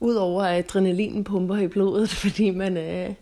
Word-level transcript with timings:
Udover 0.00 0.42
at 0.42 0.58
adrenalinen 0.58 1.24
pumper 1.24 1.56
i 1.56 1.68
blodet, 1.68 2.10
fordi 2.24 2.50
man 2.50 2.76
er, 2.76 3.14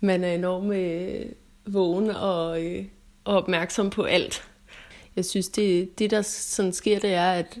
man 0.00 0.24
er 0.24 0.32
enormt 0.32 0.74
øh, 0.74 1.26
vågen 1.66 2.10
og, 2.10 2.64
øh, 2.64 2.84
og 3.24 3.36
opmærksom 3.36 3.90
på 3.90 4.02
alt. 4.02 4.44
Jeg 5.16 5.24
synes, 5.24 5.48
det, 5.48 5.98
det 5.98 6.10
der 6.10 6.22
sådan 6.22 6.72
sker, 6.72 6.98
det 6.98 7.14
er, 7.14 7.30
at 7.32 7.58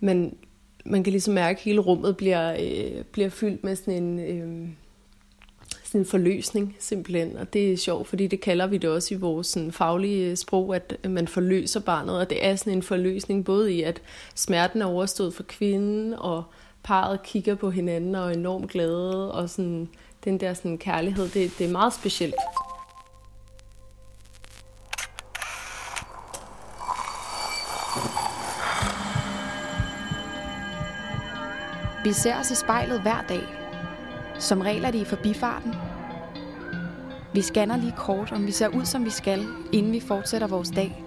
man, 0.00 0.36
man 0.84 1.04
kan 1.04 1.10
ligesom 1.10 1.34
mærke, 1.34 1.58
at 1.58 1.64
hele 1.64 1.80
rummet 1.80 2.16
bliver, 2.16 2.56
øh, 2.60 3.04
bliver 3.04 3.28
fyldt 3.28 3.64
med 3.64 3.76
sådan 3.76 4.02
en, 4.02 4.18
øh, 4.18 4.68
sådan 5.84 6.00
en 6.00 6.06
forløsning 6.06 6.76
simpelthen. 6.78 7.36
Og 7.36 7.52
det 7.52 7.72
er 7.72 7.76
sjovt, 7.76 8.08
fordi 8.08 8.26
det 8.26 8.40
kalder 8.40 8.66
vi 8.66 8.78
det 8.78 8.90
også 8.90 9.14
i 9.14 9.18
vores 9.18 9.46
sådan, 9.46 9.72
faglige 9.72 10.30
øh, 10.30 10.36
sprog, 10.36 10.74
at 10.74 10.96
man 11.10 11.28
forløser 11.28 11.80
barnet. 11.80 12.18
Og 12.18 12.30
det 12.30 12.46
er 12.46 12.56
sådan 12.56 12.72
en 12.72 12.82
forløsning 12.82 13.44
både 13.44 13.74
i, 13.74 13.82
at 13.82 14.02
smerten 14.34 14.82
er 14.82 14.86
overstået 14.86 15.34
for 15.34 15.42
kvinden, 15.42 16.14
og 16.14 16.44
parret 16.86 17.22
kigger 17.22 17.54
på 17.54 17.70
hinanden 17.70 18.14
og 18.14 18.30
er 18.30 18.34
enormt 18.34 18.70
glade, 18.70 19.32
og 19.32 19.50
sådan, 19.50 19.88
den 20.24 20.40
der 20.40 20.54
sådan, 20.54 20.78
kærlighed, 20.78 21.28
det, 21.28 21.58
det 21.58 21.66
er 21.66 21.72
meget 21.72 21.92
specielt. 21.92 22.34
Vi 32.04 32.12
ser 32.12 32.40
os 32.40 32.50
i 32.50 32.54
spejlet 32.54 33.02
hver 33.02 33.24
dag. 33.28 33.42
Som 34.38 34.60
regel 34.60 34.84
er 34.84 34.90
det 34.90 34.98
i 34.98 35.04
forbifarten. 35.04 35.74
Vi 37.34 37.42
scanner 37.42 37.76
lige 37.76 37.94
kort, 37.96 38.32
om 38.32 38.46
vi 38.46 38.52
ser 38.52 38.68
ud, 38.68 38.84
som 38.84 39.04
vi 39.04 39.10
skal, 39.10 39.46
inden 39.72 39.92
vi 39.92 40.00
fortsætter 40.00 40.46
vores 40.46 40.70
dag. 40.70 41.02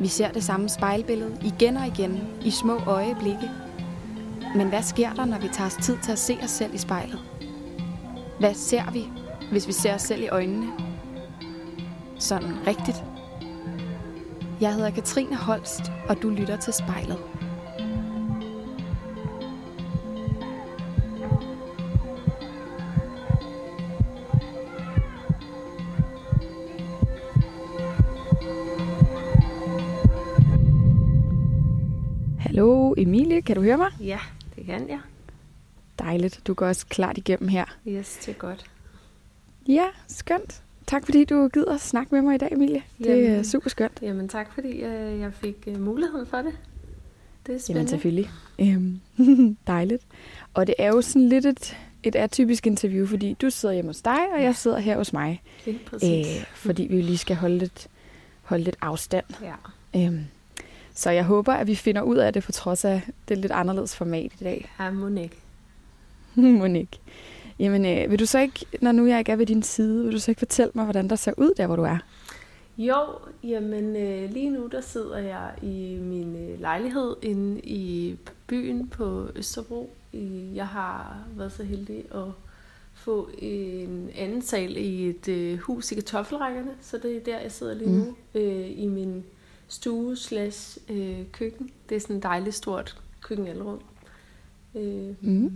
Vi 0.00 0.08
ser 0.08 0.32
det 0.32 0.44
samme 0.44 0.68
spejlbillede 0.68 1.38
igen 1.44 1.76
og 1.76 1.86
igen 1.86 2.28
i 2.44 2.50
små 2.50 2.78
øjeblikke. 2.86 3.61
Men 4.56 4.68
hvad 4.68 4.82
sker 4.82 5.12
der, 5.12 5.24
når 5.24 5.38
vi 5.38 5.48
tager 5.48 5.66
os 5.66 5.76
tid 5.82 5.98
til 6.02 6.12
at 6.12 6.18
se 6.18 6.38
os 6.42 6.50
selv 6.50 6.74
i 6.74 6.78
spejlet? 6.78 7.20
Hvad 8.38 8.54
ser 8.54 8.90
vi, 8.90 9.08
hvis 9.50 9.66
vi 9.66 9.72
ser 9.72 9.94
os 9.94 10.02
selv 10.02 10.22
i 10.22 10.28
øjnene? 10.28 10.72
Sådan 12.18 12.66
rigtigt. 12.66 13.04
Jeg 14.60 14.74
hedder 14.74 14.90
Katrine 14.90 15.36
Holst, 15.36 15.80
og 16.08 16.22
du 16.22 16.30
lytter 16.30 16.56
til 16.56 16.72
spejlet. 16.72 17.18
Hallo 32.38 32.94
Emilie, 32.96 33.42
kan 33.42 33.56
du 33.56 33.62
høre 33.62 33.76
mig? 33.76 33.90
Ja, 34.00 34.18
det 34.66 34.78
kan 34.78 34.88
jeg. 34.88 35.00
Dejligt, 35.98 36.40
du 36.46 36.54
går 36.54 36.66
også 36.66 36.86
klart 36.86 37.18
igennem 37.18 37.48
her. 37.48 37.64
Yes, 37.88 38.16
det 38.26 38.28
er 38.28 38.38
godt. 38.38 38.64
Ja, 39.68 39.86
skønt. 40.08 40.62
Tak 40.86 41.04
fordi 41.04 41.24
du 41.24 41.48
gider 41.48 41.74
at 41.74 41.80
snakke 41.80 42.14
med 42.14 42.22
mig 42.22 42.34
i 42.34 42.38
dag, 42.38 42.52
Emilie. 42.52 42.82
Det 42.98 43.10
er 43.10 43.16
Jamen. 43.16 43.44
super 43.44 43.70
skønt. 43.70 43.98
Jamen 44.02 44.28
tak, 44.28 44.52
fordi 44.54 44.68
øh, 44.70 45.20
jeg 45.20 45.32
fik 45.34 45.56
øh, 45.66 45.80
muligheden 45.80 46.26
for 46.26 46.36
det. 46.36 46.52
Det 47.46 47.48
er 47.48 47.52
Jamen 47.52 47.60
spændende. 47.60 47.88
selvfølgelig. 47.90 48.30
Øhm, 48.60 49.00
dejligt. 49.66 50.02
Og 50.54 50.66
det 50.66 50.74
er 50.78 50.88
jo 50.88 51.02
sådan 51.02 51.28
lidt 51.28 51.46
et, 51.46 51.76
et 52.02 52.16
atypisk 52.16 52.66
interview, 52.66 53.06
fordi 53.06 53.36
du 53.42 53.50
sidder 53.50 53.74
hjemme 53.74 53.88
hos 53.88 54.02
dig, 54.02 54.18
og 54.34 54.42
jeg 54.42 54.56
sidder 54.56 54.78
her 54.78 54.96
hos 54.96 55.12
mig. 55.12 55.42
Lige 55.66 55.78
præcis. 55.86 56.38
Øh, 56.40 56.46
fordi 56.54 56.82
vi 56.90 57.02
lige 57.02 57.18
skal 57.18 57.36
holde 57.36 57.58
lidt, 57.58 57.88
holde 58.42 58.64
lidt 58.64 58.76
afstand. 58.80 59.24
ja. 59.42 60.06
Øhm, 60.06 60.24
så 60.94 61.10
jeg 61.10 61.24
håber, 61.24 61.52
at 61.52 61.66
vi 61.66 61.74
finder 61.74 62.02
ud 62.02 62.16
af 62.16 62.32
det, 62.32 62.42
på 62.42 62.52
trods 62.52 62.84
af 62.84 63.02
det 63.28 63.38
lidt 63.38 63.52
anderledes 63.52 63.96
format 63.96 64.32
i 64.40 64.44
dag. 64.44 64.72
Ja, 64.80 64.90
Monique. 64.90 65.38
Monique. 66.58 67.00
Jamen, 67.58 67.86
øh, 67.86 68.10
vil 68.10 68.18
du 68.18 68.26
så 68.26 68.38
ikke, 68.38 68.66
når 68.80 68.92
nu 68.92 69.06
jeg 69.06 69.18
ikke 69.18 69.32
er 69.32 69.36
ved 69.36 69.46
din 69.46 69.62
side, 69.62 70.04
vil 70.04 70.12
du 70.12 70.18
så 70.18 70.30
ikke 70.30 70.38
fortælle 70.38 70.72
mig, 70.74 70.84
hvordan 70.84 71.10
der 71.10 71.16
ser 71.16 71.32
ud 71.36 71.54
der, 71.56 71.66
hvor 71.66 71.76
du 71.76 71.82
er? 71.82 71.98
Jo, 72.78 73.02
jamen 73.44 73.96
øh, 73.96 74.30
lige 74.30 74.50
nu 74.50 74.66
der 74.66 74.80
sidder 74.80 75.18
jeg 75.18 75.50
i 75.62 75.98
min 76.00 76.36
øh, 76.36 76.60
lejlighed 76.60 77.16
inde 77.22 77.60
i 77.60 78.16
byen 78.46 78.88
på 78.88 79.28
Østerbro. 79.36 79.90
Jeg 80.54 80.66
har 80.66 81.24
været 81.36 81.52
så 81.52 81.64
heldig 81.64 82.04
at 82.14 82.24
få 82.94 83.30
en 83.38 84.10
anden 84.16 84.42
sal 84.42 84.76
i 84.76 85.08
et 85.08 85.28
øh, 85.28 85.58
hus 85.58 85.92
i 85.92 85.94
kartoffelrækkerne, 85.94 86.70
så 86.80 86.98
det 87.02 87.16
er 87.16 87.20
der, 87.20 87.38
jeg 87.38 87.52
sidder 87.52 87.74
lige 87.74 87.92
nu, 87.92 88.16
øh, 88.34 88.78
i 88.78 88.86
min 88.86 89.24
stue 89.72 90.16
slash 90.16 90.78
øh, 90.88 91.18
køkken. 91.32 91.70
Det 91.88 91.96
er 91.96 92.00
sådan 92.00 92.16
et 92.16 92.22
dejligt 92.22 92.56
stort 92.56 93.00
køkkenalrum. 93.20 93.80
Øh, 94.74 95.14
Mm. 95.20 95.52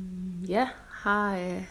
Ja, 0.49 0.69
har, 0.89 1.37
øh, 1.37 1.63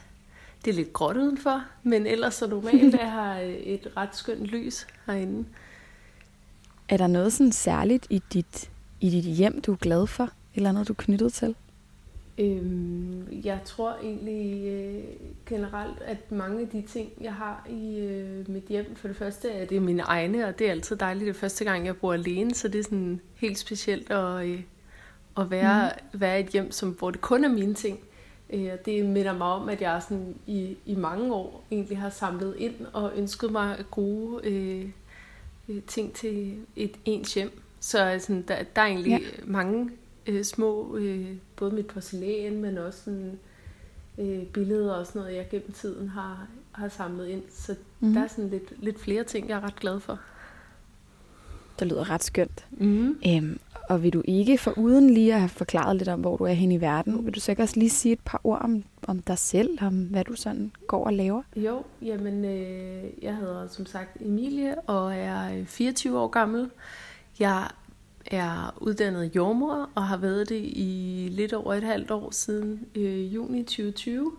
det 0.65 0.71
er 0.71 0.75
lidt 0.75 0.93
gråt 0.93 1.17
udenfor, 1.17 1.63
men 1.83 2.07
ellers 2.07 2.33
så 2.35 2.47
normalt 2.47 2.95
jeg 3.01 3.11
har 3.11 3.39
øh, 3.39 3.53
et 3.53 3.91
ret 3.97 4.15
skønt 4.15 4.45
lys 4.45 4.87
herinde. 5.05 5.45
Er 6.89 6.97
der 6.97 7.07
noget 7.07 7.33
sådan 7.33 7.51
særligt 7.51 8.07
i 8.09 8.21
dit, 8.33 8.69
i 9.01 9.09
dit 9.09 9.23
hjem, 9.23 9.61
du 9.61 9.71
er 9.71 9.75
glad 9.77 10.07
for? 10.07 10.29
Eller 10.55 10.71
noget, 10.71 10.87
du 10.87 10.93
er 10.93 10.97
knyttet 10.97 11.33
til? 11.33 11.55
Øhm, 12.37 13.27
jeg 13.43 13.59
tror 13.65 13.97
egentlig 14.03 14.67
øh, 14.67 15.03
generelt, 15.45 16.01
at 16.01 16.31
mange 16.31 16.61
af 16.61 16.67
de 16.67 16.81
ting, 16.81 17.09
jeg 17.21 17.33
har 17.33 17.67
i 17.69 17.97
øh, 17.99 18.49
mit 18.49 18.63
hjem, 18.63 18.95
for 18.95 19.07
det 19.07 19.17
første 19.17 19.51
er 19.51 19.65
det 19.65 19.81
mine 19.81 20.01
egne, 20.01 20.47
og 20.47 20.59
det 20.59 20.67
er 20.67 20.71
altid 20.71 20.95
dejligt. 20.95 21.27
Det 21.27 21.35
første 21.35 21.65
gang, 21.65 21.85
jeg 21.85 21.97
bor 21.97 22.13
alene, 22.13 22.53
så 22.53 22.67
det 22.67 22.79
er 22.79 22.83
sådan 22.83 23.21
helt 23.35 23.57
specielt 23.57 24.11
at, 24.11 24.45
øh, 24.45 24.61
at 25.37 25.51
være, 25.51 25.91
mm. 26.13 26.19
være 26.19 26.39
et 26.39 26.47
hjem, 26.47 26.71
som, 26.71 26.89
hvor 26.89 27.11
det 27.11 27.21
kun 27.21 27.43
er 27.43 27.49
mine 27.49 27.73
ting. 27.73 27.99
Øh, 28.49 28.69
og 28.73 28.85
det 28.85 29.05
minder 29.05 29.37
mig 29.37 29.47
om, 29.47 29.69
at 29.69 29.81
jeg 29.81 30.01
sådan 30.09 30.35
i, 30.47 30.77
i 30.85 30.95
mange 30.95 31.33
år 31.33 31.63
egentlig 31.71 31.97
har 31.97 32.09
samlet 32.09 32.55
ind 32.57 32.75
og 32.93 33.11
ønsket 33.15 33.51
mig 33.51 33.85
gode 33.91 34.47
øh, 34.47 34.89
øh, 35.69 35.81
ting 35.87 36.13
til 36.13 36.57
et 36.75 36.95
ens 37.05 37.33
hjem. 37.33 37.61
Så 37.79 37.99
altså, 37.99 38.41
der, 38.47 38.55
der 38.75 38.81
er 38.81 38.85
egentlig 38.85 39.11
ja. 39.11 39.43
mange 39.45 39.89
øh, 40.27 40.43
små, 40.43 40.97
øh, 40.97 41.27
både 41.55 41.71
mit 41.71 41.87
porcelæn, 41.87 42.61
men 42.61 42.77
også 42.77 43.03
sådan, 43.03 43.39
øh, 44.17 44.43
billeder 44.43 44.93
og 44.93 45.05
sådan 45.05 45.21
noget, 45.21 45.35
jeg 45.35 45.47
gennem 45.51 45.71
tiden 45.71 46.07
har, 46.09 46.47
har 46.71 46.89
samlet 46.89 47.27
ind. 47.27 47.43
Så 47.49 47.75
mm. 47.99 48.13
der 48.13 48.23
er 48.23 48.27
sådan 48.27 48.49
lidt, 48.49 48.83
lidt 48.83 48.99
flere 48.99 49.23
ting, 49.23 49.49
jeg 49.49 49.57
er 49.57 49.63
ret 49.63 49.75
glad 49.75 49.99
for. 49.99 50.19
Det 51.79 51.87
lyder 51.87 52.09
ret 52.09 52.23
skønt. 52.23 52.65
Mm. 52.71 53.17
Øhm, 53.27 53.59
og 53.89 54.03
vil 54.03 54.13
du 54.13 54.21
ikke, 54.25 54.57
for 54.57 54.77
uden 54.77 55.09
lige 55.09 55.33
at 55.33 55.39
have 55.39 55.49
forklaret 55.49 55.95
lidt 55.95 56.09
om, 56.09 56.19
hvor 56.19 56.37
du 56.37 56.43
er 56.43 56.53
henne 56.53 56.75
i 56.75 56.81
verden, 56.81 57.25
vil 57.25 57.35
du 57.35 57.39
så 57.39 57.51
ikke 57.51 57.63
også 57.63 57.79
lige 57.79 57.89
sige 57.89 58.13
et 58.13 58.19
par 58.25 58.41
ord 58.43 58.61
om, 58.61 58.83
om 59.07 59.19
dig 59.19 59.37
selv, 59.37 59.77
om 59.81 60.03
hvad 60.03 60.23
du 60.23 60.35
sådan 60.35 60.71
går 60.87 61.05
og 61.05 61.13
laver? 61.13 61.41
Jo, 61.55 61.83
jamen 62.01 62.45
øh, 62.45 63.03
jeg 63.21 63.35
hedder 63.35 63.67
som 63.67 63.85
sagt 63.85 64.21
Emilie 64.21 64.81
og 64.81 65.15
er 65.15 65.59
øh, 65.59 65.65
24 65.65 66.19
år 66.19 66.27
gammel. 66.27 66.69
Jeg 67.39 67.67
er 68.25 68.73
uddannet 68.81 69.35
jordmor 69.35 69.89
og 69.95 70.07
har 70.07 70.17
været 70.17 70.49
det 70.49 70.61
i 70.63 71.27
lidt 71.31 71.53
over 71.53 71.73
et 71.73 71.83
halvt 71.83 72.11
år 72.11 72.31
siden 72.31 72.85
øh, 72.95 73.35
juni 73.35 73.63
2020. 73.63 74.31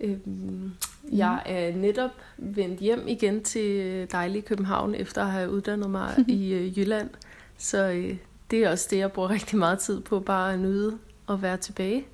Øhm, 0.00 0.70
jeg 1.12 1.42
er 1.46 1.76
netop 1.76 2.10
vendt 2.38 2.80
hjem 2.80 3.08
igen 3.08 3.42
til 3.44 3.80
øh, 3.80 4.08
dejlige 4.12 4.42
København 4.42 4.94
efter 4.94 5.22
at 5.24 5.30
have 5.30 5.50
uddannet 5.50 5.90
mig 5.90 6.14
i 6.28 6.52
øh, 6.52 6.78
Jylland. 6.78 7.10
Så 7.58 7.88
øh, 7.90 8.16
det 8.50 8.58
er 8.64 8.70
også 8.70 8.86
det, 8.90 8.98
jeg 8.98 9.12
bruger 9.12 9.30
rigtig 9.30 9.58
meget 9.58 9.78
tid 9.78 10.00
på, 10.00 10.20
bare 10.20 10.52
at 10.52 10.58
nyde 10.60 10.98
at 11.28 11.42
være 11.42 11.56
tilbage. 11.56 12.04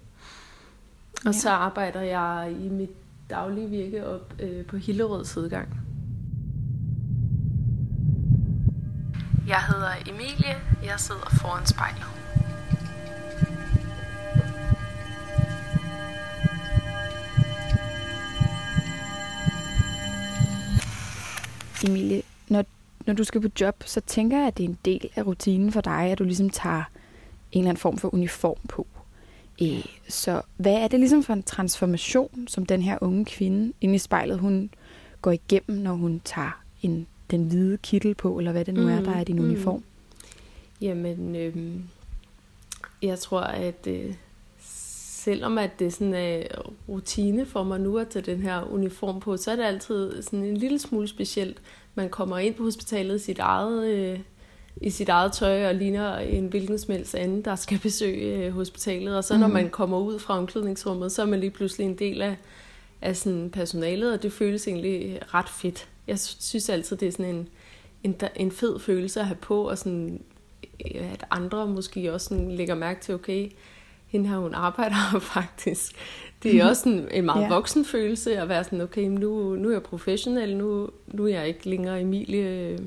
Og 1.17 1.25
Ja. 1.27 1.33
så 1.33 1.51
arbejder 1.51 2.01
jeg 2.01 2.57
i 2.61 2.69
mit 2.69 2.91
daglige 3.31 3.69
virke 3.69 4.07
op 4.07 4.35
øh, 4.41 4.65
på 4.67 4.77
Hillerøds 4.77 5.37
udgang. 5.37 5.69
Jeg 9.49 9.61
hedder 9.69 9.91
Emilie. 10.11 10.57
Jeg 10.85 11.01
sidder 11.01 11.31
foran 11.41 11.67
spejlet. 11.67 12.07
Emilie, 21.85 22.23
når, 22.49 22.65
når 23.07 23.15
du 23.15 23.25
skal 23.25 23.41
på 23.41 23.49
job, 23.61 23.83
så 23.87 24.01
tænker 24.01 24.39
jeg, 24.39 24.47
at 24.47 24.59
det 24.59 24.65
er 24.65 24.69
en 24.69 24.79
del 24.85 25.11
af 25.17 25.27
rutinen 25.27 25.73
for 25.73 25.81
dig, 25.81 26.11
at 26.11 26.19
du 26.19 26.25
ligesom 26.25 26.51
tager 26.51 26.83
en 27.53 27.59
eller 27.59 27.69
anden 27.71 27.81
form 27.81 27.99
for 27.99 28.15
uniform 28.15 28.57
på. 28.69 28.87
Øh, 29.63 29.85
så 30.09 30.43
hvad 30.57 30.75
er 30.75 30.89
det 30.89 31.01
ligesom 31.01 31.23
for 31.23 31.33
en 31.33 31.43
transformation, 31.43 32.45
som 32.49 32.67
den 32.67 32.83
her 32.83 32.99
unge 33.01 33.25
kvinde 33.25 33.73
inde 33.81 33.95
i 33.95 33.99
spejlet, 33.99 34.39
hun 34.39 34.71
går 35.23 35.31
igennem, 35.31 35.79
når 35.79 35.93
hun 35.93 36.21
tager 36.25 36.63
en, 36.83 37.07
den 37.31 37.45
hvide 37.45 37.79
kittel 37.79 38.15
på, 38.15 38.39
eller 38.39 38.53
hvad 38.53 38.65
det 38.65 38.75
nu 38.75 38.89
er, 38.89 38.99
Mm, 38.99 39.05
der 39.05 39.13
er 39.13 39.25
din 39.25 39.37
mm. 39.37 39.45
uniform? 39.45 39.85
Jamen, 40.83 41.37
øhm, 41.37 41.85
jeg 43.03 43.19
tror, 43.19 43.41
at 43.41 43.87
øh, 43.87 44.15
selvom 45.23 45.59
at 45.59 45.79
det 45.79 45.93
sådan 45.93 46.15
er 46.15 46.43
rutine 46.89 47.47
for 47.47 47.63
mig 47.63 47.81
nu 47.81 47.99
at 47.99 48.09
tage 48.09 48.35
den 48.35 48.43
her 48.43 48.73
uniform 48.73 49.21
på, 49.21 49.37
så 49.37 49.51
er 49.51 49.57
det 49.57 49.63
altid 49.63 50.23
sådan 50.23 50.45
en 50.45 50.57
lille 50.57 50.79
smule 50.79 51.09
specielt. 51.09 51.63
Man 51.95 52.09
kommer 52.09 52.39
ind 52.39 52.55
på 52.55 52.63
hospitalet 52.63 53.17
i 53.17 53.25
sit 53.25 53.39
eget, 53.39 53.85
øh, 53.85 54.19
i 54.81 54.91
sit 54.91 55.09
eget 55.09 55.33
tøj 55.33 55.69
og 55.69 55.75
ligner 55.75 56.17
en 56.17 56.47
hvilken 56.47 56.79
som 56.79 56.95
helst 56.95 57.15
anden, 57.15 57.43
der 57.43 57.57
skal 57.57 57.79
besøge 57.79 58.47
øh, 58.47 58.53
hospitalet. 58.53 59.17
Og 59.17 59.25
så 59.25 59.39
når 59.39 59.47
mm. 59.47 59.53
man 59.53 59.71
kommer 59.71 59.99
ud 59.99 60.19
fra 60.19 60.39
omklædningsrummet, 60.39 61.13
så 61.13 61.23
er 61.23 61.27
man 61.27 61.41
lige 61.41 61.51
pludselig 61.51 61.85
en 61.85 61.99
del 61.99 62.23
af, 62.23 62.37
af 63.01 63.17
sådan 63.17 63.51
personalet, 63.51 64.13
og 64.13 64.23
det 64.23 64.33
føles 64.33 64.69
egentlig 64.69 65.21
ret 65.35 65.49
fedt. 65.49 65.89
Jeg 66.07 66.19
synes 66.19 66.69
altid, 66.69 66.97
det 66.97 67.09
er 67.09 67.13
sådan 67.13 67.35
en, 67.35 67.49
en, 68.05 68.17
en 68.37 68.51
fed 68.51 68.79
følelse 68.79 69.21
at 69.21 69.27
have 69.27 69.39
på, 69.41 69.69
og 69.69 69.79
sådan, 69.79 70.21
at 70.95 71.25
andre 71.31 71.67
måske 71.67 72.13
også 72.13 72.29
sådan 72.29 72.51
lægger 72.51 72.75
mærke 72.75 73.01
til, 73.01 73.15
okay, 73.15 73.51
hende 74.07 74.29
her, 74.29 74.39
hun 74.39 74.55
arbejder 74.55 75.19
faktisk. 75.35 75.93
Det 76.43 76.57
er 76.57 76.69
også 76.69 76.89
en, 76.89 77.09
en 77.11 77.25
meget 77.25 77.43
ja. 77.43 77.49
voksen 77.49 77.85
følelse 77.85 78.39
at 78.39 78.49
være 78.49 78.65
sådan, 78.65 78.81
okay, 78.81 79.05
nu, 79.05 79.57
nu 79.57 79.69
er 79.69 79.73
jeg 79.73 79.83
professionel, 79.83 80.57
nu, 80.57 80.91
nu 81.07 81.25
er 81.25 81.29
jeg 81.29 81.49
ikke 81.49 81.69
længere 81.69 82.01
Emilie, 82.01 82.79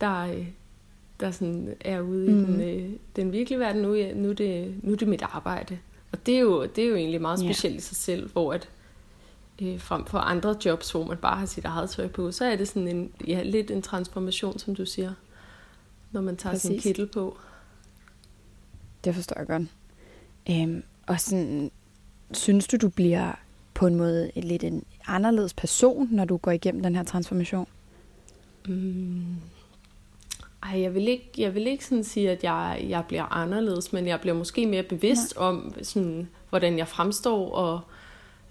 der, 0.00 0.28
der 1.20 1.30
sådan 1.30 1.74
er 1.80 2.00
ude 2.00 2.30
mm. 2.30 2.38
i 2.38 2.44
den, 2.44 2.60
øh, 2.60 2.90
den 3.16 3.32
virkelige 3.32 3.58
verden. 3.58 3.82
Nu, 3.82 3.94
er, 3.94 4.14
nu, 4.14 4.30
er 4.30 4.34
det, 4.34 4.74
nu 4.82 4.92
er 4.92 4.96
det 4.96 5.08
mit 5.08 5.22
arbejde. 5.22 5.78
Og 6.12 6.26
det 6.26 6.36
er 6.36 6.40
jo, 6.40 6.66
det 6.66 6.84
er 6.84 6.88
jo 6.88 6.96
egentlig 6.96 7.20
meget 7.20 7.38
specielt 7.38 7.74
ja. 7.74 7.78
i 7.78 7.80
sig 7.80 7.96
selv, 7.96 8.32
hvor 8.32 8.52
at, 8.52 8.68
øh, 9.62 9.80
frem 9.80 10.06
for 10.06 10.18
andre 10.18 10.56
jobs, 10.64 10.90
hvor 10.90 11.04
man 11.04 11.16
bare 11.16 11.36
har 11.36 11.46
sit 11.46 11.64
eget 11.64 11.90
tøj 11.90 12.08
på, 12.08 12.32
så 12.32 12.44
er 12.44 12.56
det 12.56 12.68
sådan 12.68 12.88
en, 12.88 13.12
ja, 13.26 13.42
lidt 13.42 13.70
en 13.70 13.82
transformation, 13.82 14.58
som 14.58 14.74
du 14.74 14.86
siger, 14.86 15.12
når 16.12 16.20
man 16.20 16.36
tager 16.36 16.52
Præcis. 16.52 16.68
sin 16.68 16.80
kittel 16.80 17.06
på. 17.06 17.36
Det 19.04 19.14
forstår 19.14 19.38
jeg 19.38 19.46
godt. 19.46 19.62
Øhm, 20.50 20.82
og 21.06 21.20
sådan, 21.20 21.70
synes 22.32 22.66
du, 22.66 22.76
du 22.76 22.88
bliver 22.88 23.32
på 23.74 23.86
en 23.86 23.94
måde 23.94 24.30
lidt 24.36 24.64
en 24.64 24.84
anderledes 25.06 25.54
person, 25.54 26.08
når 26.10 26.24
du 26.24 26.36
går 26.36 26.50
igennem 26.50 26.82
den 26.82 26.96
her 26.96 27.02
transformation? 27.02 27.66
Mm. 28.68 29.24
Ej, 30.62 30.80
jeg 30.80 30.94
vil 30.94 31.08
ikke, 31.08 31.30
jeg 31.38 31.54
vil 31.54 31.66
ikke 31.66 31.84
sådan 31.84 32.04
sige, 32.04 32.30
at 32.30 32.44
jeg, 32.44 32.86
jeg 32.88 33.04
bliver 33.08 33.24
anderledes, 33.24 33.92
men 33.92 34.06
jeg 34.06 34.20
bliver 34.20 34.34
måske 34.34 34.66
mere 34.66 34.82
bevidst 34.82 35.34
Nej. 35.36 35.46
om, 35.46 35.74
sådan, 35.82 36.28
hvordan 36.48 36.78
jeg 36.78 36.88
fremstår, 36.88 37.50
og 37.50 37.80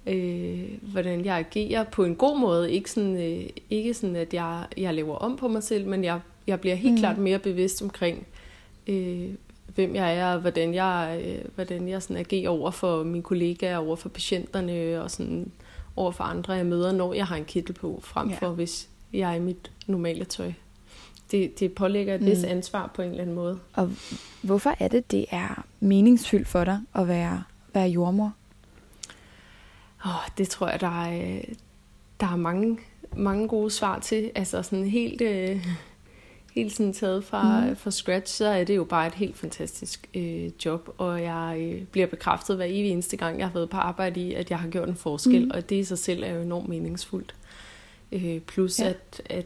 øh, 0.05 0.69
hvordan 0.81 1.25
jeg 1.25 1.37
agerer 1.37 1.83
på 1.83 2.03
en 2.03 2.15
god 2.15 2.39
måde. 2.39 2.71
Ikke 2.71 2.91
sådan, 2.91 3.15
øh, 3.15 3.49
ikke 3.69 3.93
sådan 3.93 4.15
at 4.15 4.33
jeg, 4.33 4.65
jeg 4.77 4.93
lever 4.93 5.15
om 5.15 5.37
på 5.37 5.47
mig 5.47 5.63
selv, 5.63 5.87
men 5.87 6.03
jeg, 6.03 6.19
jeg 6.47 6.59
bliver 6.59 6.75
helt 6.75 6.93
mm. 6.93 6.99
klart 6.99 7.17
mere 7.17 7.39
bevidst 7.39 7.81
omkring, 7.81 8.27
øh, 8.87 9.29
hvem 9.75 9.95
jeg 9.95 10.17
er, 10.17 10.33
og 10.33 10.41
hvordan 10.41 10.73
jeg, 10.73 11.21
øh, 11.25 11.45
hvordan 11.55 11.87
jeg 11.87 12.03
sådan 12.03 12.17
agerer 12.17 12.49
over 12.49 12.71
for 12.71 13.03
mine 13.03 13.23
kollegaer, 13.23 13.77
over 13.77 13.95
for 13.95 14.09
patienterne, 14.09 15.01
og 15.01 15.11
sådan 15.11 15.51
over 15.95 16.11
for 16.11 16.23
andre, 16.23 16.53
jeg 16.53 16.65
møder, 16.65 16.91
når 16.91 17.13
jeg 17.13 17.25
har 17.25 17.35
en 17.35 17.45
kittel 17.45 17.73
på, 17.73 17.99
frem 18.03 18.31
for 18.33 18.47
ja. 18.47 18.51
hvis 18.51 18.89
jeg 19.13 19.31
er 19.31 19.35
i 19.35 19.39
mit 19.39 19.71
normale 19.87 20.25
tøj. 20.25 20.51
Det, 21.31 21.59
det 21.59 21.73
pålægger 21.73 22.15
et 22.15 22.21
mm. 22.21 22.27
vis 22.27 22.43
ansvar 22.43 22.91
på 22.93 23.01
en 23.01 23.09
eller 23.09 23.21
anden 23.21 23.35
måde. 23.35 23.59
Og 23.73 23.91
hvorfor 24.41 24.75
er 24.79 24.87
det, 24.87 25.11
det 25.11 25.25
er 25.31 25.65
meningsfyldt 25.79 26.47
for 26.47 26.63
dig 26.63 26.79
at 26.95 27.07
være, 27.07 27.43
være 27.73 27.87
jordmor? 27.87 28.33
Oh, 30.05 30.27
det 30.37 30.49
tror 30.49 30.69
jeg, 30.69 30.81
der 30.81 31.03
er, 31.03 31.41
der 32.19 32.27
er 32.27 32.35
mange, 32.35 32.77
mange 33.17 33.47
gode 33.47 33.71
svar 33.71 33.99
til. 33.99 34.31
Altså 34.35 34.63
sådan 34.63 34.85
helt... 34.85 35.21
Øh, 35.21 35.67
helt 36.59 36.73
sådan 36.73 36.93
taget 36.93 37.23
fra, 37.23 37.65
mm. 37.65 37.75
fra 37.75 37.91
scratch, 37.91 38.35
så 38.35 38.45
er 38.45 38.63
det 38.63 38.75
jo 38.75 38.83
bare 38.83 39.07
et 39.07 39.13
helt 39.13 39.37
fantastisk 39.37 40.09
øh, 40.13 40.49
job, 40.65 40.89
og 40.97 41.21
jeg 41.21 41.57
øh, 41.59 41.83
bliver 41.83 42.07
bekræftet 42.07 42.55
hver 42.55 42.65
evig 42.65 42.91
eneste 42.91 43.17
gang, 43.17 43.39
jeg 43.39 43.47
har 43.47 43.53
været 43.53 43.69
på 43.69 43.77
arbejde 43.77 44.21
i, 44.21 44.33
at 44.33 44.49
jeg 44.49 44.59
har 44.59 44.67
gjort 44.67 44.89
en 44.89 44.95
forskel, 44.95 45.45
mm. 45.45 45.51
og 45.53 45.69
det 45.69 45.75
i 45.75 45.83
sig 45.83 45.97
selv 45.97 46.23
er 46.23 46.33
jo 46.33 46.41
enormt 46.41 46.69
meningsfuldt. 46.69 47.35
Øh, 48.11 48.39
plus 48.39 48.79
ja. 48.79 48.89
at, 48.89 49.21
at 49.29 49.45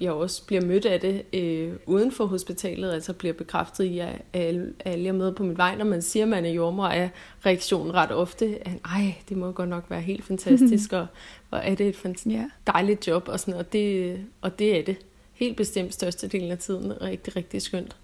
jeg 0.00 0.12
også 0.12 0.46
bliver 0.46 0.64
mødt 0.64 0.86
af 0.86 1.00
det 1.00 1.22
øh, 1.32 1.72
uden 1.86 2.12
for 2.12 2.26
hospitalet, 2.26 2.92
altså 2.92 3.12
bliver 3.12 3.34
bekræftet 3.34 3.84
i, 3.84 3.98
at 3.98 4.22
alle, 4.32 4.72
alle 4.84 5.04
jeg 5.04 5.14
møder 5.14 5.32
på 5.32 5.42
mit 5.42 5.58
vej, 5.58 5.76
når 5.76 5.84
man 5.84 6.02
siger, 6.02 6.24
at 6.24 6.28
man 6.28 6.44
er 6.44 6.50
jordmor, 6.50 6.86
er 6.86 7.08
reaktionen 7.46 7.94
ret 7.94 8.12
ofte, 8.12 8.58
at 8.68 8.72
ej, 8.84 9.14
det 9.28 9.36
må 9.36 9.52
godt 9.52 9.68
nok 9.68 9.84
være 9.88 10.00
helt 10.00 10.24
fantastisk, 10.30 10.92
og 10.92 11.06
hvor 11.48 11.58
er 11.58 11.74
det 11.74 11.88
et 11.88 11.96
fant- 12.06 12.30
yeah. 12.30 12.44
dejligt 12.66 13.06
job, 13.06 13.28
og, 13.28 13.40
sådan, 13.40 13.54
og, 13.54 13.72
det, 13.72 14.18
og 14.40 14.58
det 14.58 14.78
er 14.78 14.82
det 14.82 14.96
helt 15.36 15.56
bestemt 15.56 15.94
størstedelen 15.94 16.50
af 16.50 16.58
tiden 16.58 17.02
rigtig, 17.02 17.36
rigtig 17.36 17.62
skønt 17.62 17.96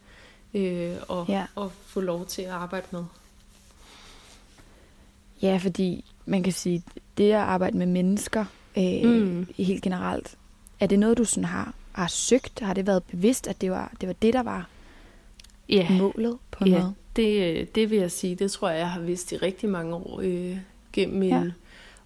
øh, 0.55 0.97
og, 1.09 1.27
ja. 1.29 1.47
at 1.57 1.71
få 1.87 2.01
lov 2.01 2.27
til 2.27 2.43
at 2.43 2.51
arbejde 2.51 2.87
med. 2.91 3.05
Ja, 5.43 5.57
fordi 5.57 6.05
man 6.27 6.43
kan 6.43 6.53
sige, 6.53 6.83
det 7.19 7.33
at 7.33 7.39
arbejde 7.39 7.79
med 7.79 7.87
mennesker 7.87 8.45
øh, 8.77 9.05
mm. 9.05 9.47
helt 9.57 9.83
generelt, 9.83 10.37
er 10.81 10.87
det 10.87 10.99
noget, 10.99 11.19
du 11.19 11.25
sådan 11.25 11.45
har, 11.45 11.75
har 11.93 12.07
søgt? 12.07 12.61
Har 12.61 12.75
det 12.75 12.87
været 12.87 13.03
bevidst, 13.03 13.47
at 13.47 13.61
det 13.61 13.71
var 13.71 13.93
det, 14.01 14.07
var 14.07 14.13
det 14.13 14.35
der 14.35 14.43
var 14.43 14.69
ja. 15.69 15.91
målet 15.91 16.39
på 16.51 16.65
ja, 16.65 16.79
noget? 16.79 16.95
Det, 17.17 17.75
det 17.75 17.91
vil 17.91 17.99
jeg 17.99 18.11
sige. 18.11 18.35
Det 18.35 18.51
tror 18.51 18.69
jeg, 18.69 18.79
jeg 18.79 18.91
har 18.91 19.01
vidst 19.01 19.33
i 19.33 19.37
rigtig 19.37 19.69
mange 19.69 19.95
år 19.95 20.21
øh, 20.21 20.59
gennem 20.93 21.19
min 21.19 21.31
ja. 21.31 21.45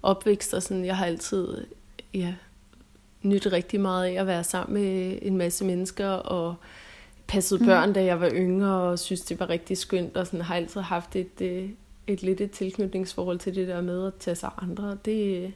opvækst. 0.02 0.55
Og 0.55 0.62
sådan, 0.62 0.84
jeg 0.84 0.96
har 0.96 1.06
altid 1.06 1.67
ja, 2.14 2.34
nyt 3.22 3.52
rigtig 3.52 3.80
meget 3.80 4.06
af 4.06 4.20
at 4.20 4.26
være 4.26 4.44
sammen 4.44 4.82
med 4.82 5.18
en 5.22 5.36
masse 5.36 5.64
mennesker 5.64 6.08
og 6.08 6.54
passede 7.26 7.60
mm. 7.60 7.66
børn, 7.66 7.92
da 7.92 8.04
jeg 8.04 8.20
var 8.20 8.30
yngre, 8.32 8.80
og 8.82 8.98
synes, 8.98 9.20
det 9.20 9.40
var 9.40 9.48
rigtig 9.48 9.78
skønt, 9.78 10.16
og 10.16 10.26
sådan, 10.26 10.40
har 10.40 10.54
altid 10.54 10.80
haft 10.80 11.16
et, 11.16 11.28
et, 11.40 11.46
øh, 11.46 11.70
et 12.06 12.22
lidt 12.22 12.40
et 12.40 12.50
tilknytningsforhold 12.50 13.38
til 13.38 13.54
det 13.54 13.68
der 13.68 13.80
med 13.80 14.06
at 14.06 14.14
tage 14.14 14.34
sig 14.34 14.50
andre. 14.62 14.98
Det, 15.04 15.52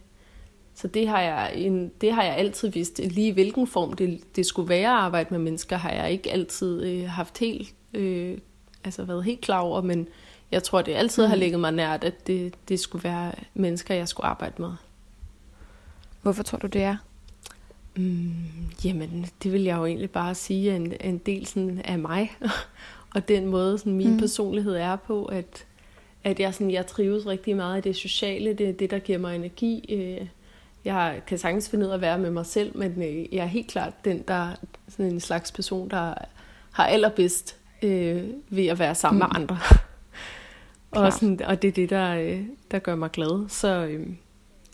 så 0.74 0.88
det 0.88 1.08
har, 1.08 1.20
jeg 1.20 1.52
en, 1.54 1.92
det 2.00 2.12
har 2.12 2.22
jeg 2.22 2.36
altid 2.36 2.68
vidst. 2.68 2.98
Lige 2.98 3.32
hvilken 3.32 3.66
form 3.66 3.92
det, 3.92 4.36
det 4.36 4.46
skulle 4.46 4.68
være 4.68 4.88
at 4.88 5.04
arbejde 5.04 5.28
med 5.30 5.38
mennesker, 5.38 5.76
har 5.76 5.90
jeg 5.90 6.12
ikke 6.12 6.32
altid 6.32 6.82
øh, 6.82 7.08
haft 7.08 7.38
helt, 7.38 7.74
øh, 7.94 8.38
altså 8.84 9.04
været 9.04 9.24
helt 9.24 9.40
klar 9.40 9.60
over, 9.60 9.82
men 9.82 10.08
jeg 10.50 10.62
tror, 10.62 10.82
det 10.82 10.94
altid 10.94 11.22
mm. 11.22 11.28
har 11.28 11.36
ligget 11.36 11.60
mig 11.60 11.72
nært, 11.72 12.04
at 12.04 12.26
det, 12.26 12.54
det 12.68 12.80
skulle 12.80 13.04
være 13.04 13.32
mennesker, 13.54 13.94
jeg 13.94 14.08
skulle 14.08 14.26
arbejde 14.26 14.62
med. 14.62 14.70
Hvorfor 16.22 16.42
tror 16.42 16.58
du, 16.58 16.66
det 16.66 16.82
er? 16.82 16.96
Mm, 18.00 18.32
jamen, 18.84 19.26
det 19.42 19.52
vil 19.52 19.62
jeg 19.62 19.76
jo 19.76 19.86
egentlig 19.86 20.10
bare 20.10 20.34
sige 20.34 20.76
en, 20.76 20.92
en 21.00 21.18
del 21.18 21.46
sådan 21.46 21.80
af 21.84 21.98
mig, 21.98 22.32
og 23.14 23.28
den 23.28 23.46
måde, 23.46 23.78
sådan 23.78 23.92
min 23.92 24.12
mm. 24.12 24.18
personlighed 24.18 24.74
er 24.74 24.96
på, 24.96 25.24
at, 25.24 25.66
at 26.24 26.40
jeg, 26.40 26.54
sådan, 26.54 26.70
jeg 26.70 26.86
trives 26.86 27.26
rigtig 27.26 27.56
meget 27.56 27.78
i 27.78 27.88
det 27.88 27.96
sociale, 27.96 28.52
det 28.52 28.68
er 28.68 28.72
det, 28.72 28.90
der 28.90 28.98
giver 28.98 29.18
mig 29.18 29.36
energi. 29.36 29.94
Øh, 29.94 30.26
jeg 30.84 31.20
kan 31.26 31.38
sagtens 31.38 31.70
finde 31.70 31.86
ud 31.86 31.90
af 31.90 31.94
at 31.94 32.00
være 32.00 32.18
med 32.18 32.30
mig 32.30 32.46
selv, 32.46 32.78
men 32.78 33.02
øh, 33.02 33.34
jeg 33.34 33.42
er 33.42 33.46
helt 33.46 33.68
klart 33.68 34.04
den, 34.04 34.24
der 34.28 34.48
sådan 34.88 35.12
en 35.12 35.20
slags 35.20 35.52
person, 35.52 35.90
der 35.90 36.14
har 36.72 36.86
allerbedst 36.86 37.56
øh, 37.82 38.24
ved 38.48 38.66
at 38.66 38.78
være 38.78 38.94
sammen 38.94 39.22
mm. 39.22 39.28
med 39.28 39.42
andre. 39.42 39.58
og, 41.04 41.12
sådan, 41.12 41.42
og 41.42 41.62
det 41.62 41.68
er 41.68 41.72
det, 41.72 41.90
der, 41.90 42.14
øh, 42.14 42.42
der 42.70 42.78
gør 42.78 42.94
mig 42.94 43.10
glad. 43.10 43.48
Så, 43.48 43.86
øh, 43.86 44.06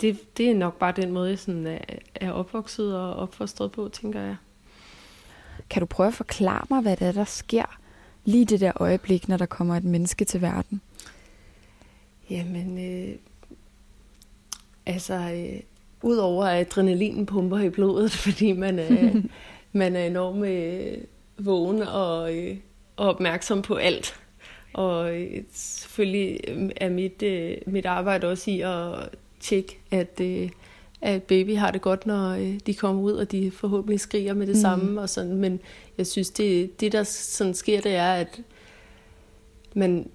det, 0.00 0.36
det 0.36 0.50
er 0.50 0.54
nok 0.54 0.78
bare 0.78 0.92
den 0.96 1.12
måde, 1.12 1.30
jeg 1.30 1.38
sådan 1.38 1.66
er, 1.66 1.78
er 2.14 2.30
opvokset 2.30 2.96
og 2.96 3.14
opfostret 3.14 3.72
på, 3.72 3.88
tænker 3.88 4.20
jeg. 4.20 4.36
Kan 5.70 5.80
du 5.80 5.86
prøve 5.86 6.06
at 6.06 6.14
forklare 6.14 6.66
mig, 6.70 6.80
hvad 6.80 6.96
det 6.96 7.06
er, 7.06 7.12
der 7.12 7.24
sker 7.24 7.78
lige 8.24 8.44
det 8.44 8.60
der 8.60 8.72
øjeblik, 8.76 9.28
når 9.28 9.36
der 9.36 9.46
kommer 9.46 9.76
et 9.76 9.84
menneske 9.84 10.24
til 10.24 10.42
verden? 10.42 10.80
Jamen, 12.30 12.78
øh, 12.78 13.14
altså, 14.86 15.14
øh, 15.14 15.60
udover 16.02 16.44
at 16.44 16.60
adrenalinen 16.60 17.26
pumper 17.26 17.58
i 17.58 17.70
blodet, 17.70 18.12
fordi 18.24 18.52
man 18.52 18.78
er, 18.78 19.22
man 19.72 19.96
er 19.96 20.06
enormt 20.06 20.46
øh, 20.46 20.98
vågen 21.38 21.82
og, 21.82 22.36
øh, 22.36 22.56
og 22.96 23.08
opmærksom 23.08 23.62
på 23.62 23.74
alt. 23.74 24.20
Og 24.72 25.20
øh, 25.20 25.42
selvfølgelig 25.52 26.40
er 26.76 26.88
mit, 26.88 27.22
øh, 27.22 27.56
mit 27.66 27.86
arbejde 27.86 28.26
også 28.26 28.50
i 28.50 28.60
at 28.60 29.08
tjekke, 29.40 29.78
at, 29.90 30.20
øh, 30.20 30.48
at 31.00 31.22
baby 31.22 31.56
har 31.56 31.70
det 31.70 31.80
godt, 31.80 32.06
når 32.06 32.30
øh, 32.30 32.60
de 32.66 32.74
kommer 32.74 33.02
ud, 33.02 33.12
og 33.12 33.32
de 33.32 33.50
forhåbentlig 33.50 34.00
skriger 34.00 34.34
med 34.34 34.46
det 34.46 34.54
mm. 34.54 34.60
samme. 34.60 35.00
Og 35.00 35.08
sådan. 35.08 35.36
Men 35.36 35.60
jeg 35.98 36.06
synes, 36.06 36.30
det, 36.30 36.80
det 36.80 36.92
der 36.92 37.02
sådan 37.02 37.54
sker, 37.54 37.80
det 37.80 37.94
er, 37.94 38.12
at 38.12 38.40
man, 39.74 40.08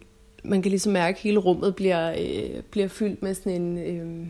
man 0.43 0.61
kan 0.61 0.69
ligesom 0.69 0.93
mærke, 0.93 1.15
at 1.15 1.21
hele 1.21 1.39
rummet 1.39 1.75
bliver, 1.75 2.11
øh, 2.11 2.61
bliver 2.71 2.87
fyldt 2.87 3.23
med 3.23 3.33
sådan 3.33 3.61
en... 3.61 3.77
Øh, 3.77 4.27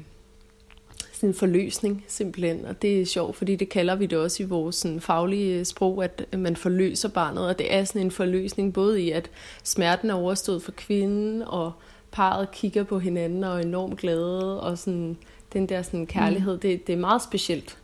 sådan 1.22 1.30
en 1.30 1.34
forløsning 1.34 2.06
simpelthen, 2.08 2.66
og 2.66 2.82
det 2.82 3.02
er 3.02 3.06
sjovt, 3.06 3.36
fordi 3.36 3.56
det 3.56 3.70
kalder 3.70 3.96
vi 3.96 4.06
det 4.06 4.18
også 4.18 4.44
i 4.44 4.46
vores 4.46 4.76
sådan, 4.76 5.02
faglige 5.02 5.66
sprog, 5.66 6.04
at 6.04 6.26
man 6.38 6.56
forløser 6.56 7.10
barnet, 7.10 7.48
og 7.48 7.60
det 7.60 7.74
er 7.74 7.84
sådan 7.84 8.02
en 8.02 8.12
forløsning 8.12 8.74
både 8.74 9.02
i, 9.02 9.12
at 9.12 9.30
smerten 9.64 10.10
er 10.10 10.14
overstået 10.14 10.64
for 10.64 10.72
kvinden, 10.72 11.42
og 11.42 11.72
parret 12.12 12.52
kigger 12.52 12.84
på 12.84 13.00
hinanden 13.00 13.44
og 13.44 13.58
er 13.58 13.64
enormt 13.64 14.00
glade, 14.00 14.62
og 14.62 14.78
sådan, 14.78 15.18
den 15.54 15.70
der 15.70 15.82
sådan, 15.82 16.08
kærlighed, 16.08 16.54
mm. 16.54 16.60
det, 16.60 16.88
det 16.88 16.94
er 16.94 17.00
meget 17.00 17.22
specielt. 17.22 17.78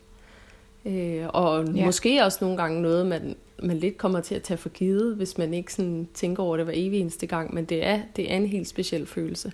Øh, 0.85 1.25
og 1.27 1.67
ja. 1.67 1.85
måske 1.85 2.23
også 2.23 2.37
nogle 2.41 2.57
gange 2.57 2.81
noget, 2.81 3.05
man, 3.05 3.35
man 3.63 3.77
lidt 3.77 3.97
kommer 3.97 4.19
til 4.19 4.35
at 4.35 4.43
tage 4.43 4.57
for 4.57 4.69
givet, 4.69 5.15
hvis 5.15 5.37
man 5.37 5.53
ikke 5.53 5.73
sådan 5.73 6.07
tænker 6.13 6.43
over 6.43 6.57
det 6.57 6.65
hver 6.65 6.73
evig 6.75 6.99
eneste 6.99 7.27
gang, 7.27 7.53
men 7.53 7.65
det 7.65 7.85
er, 7.85 8.01
det 8.15 8.31
er 8.31 8.35
en 8.35 8.47
helt 8.47 8.67
speciel 8.67 9.05
følelse. 9.05 9.51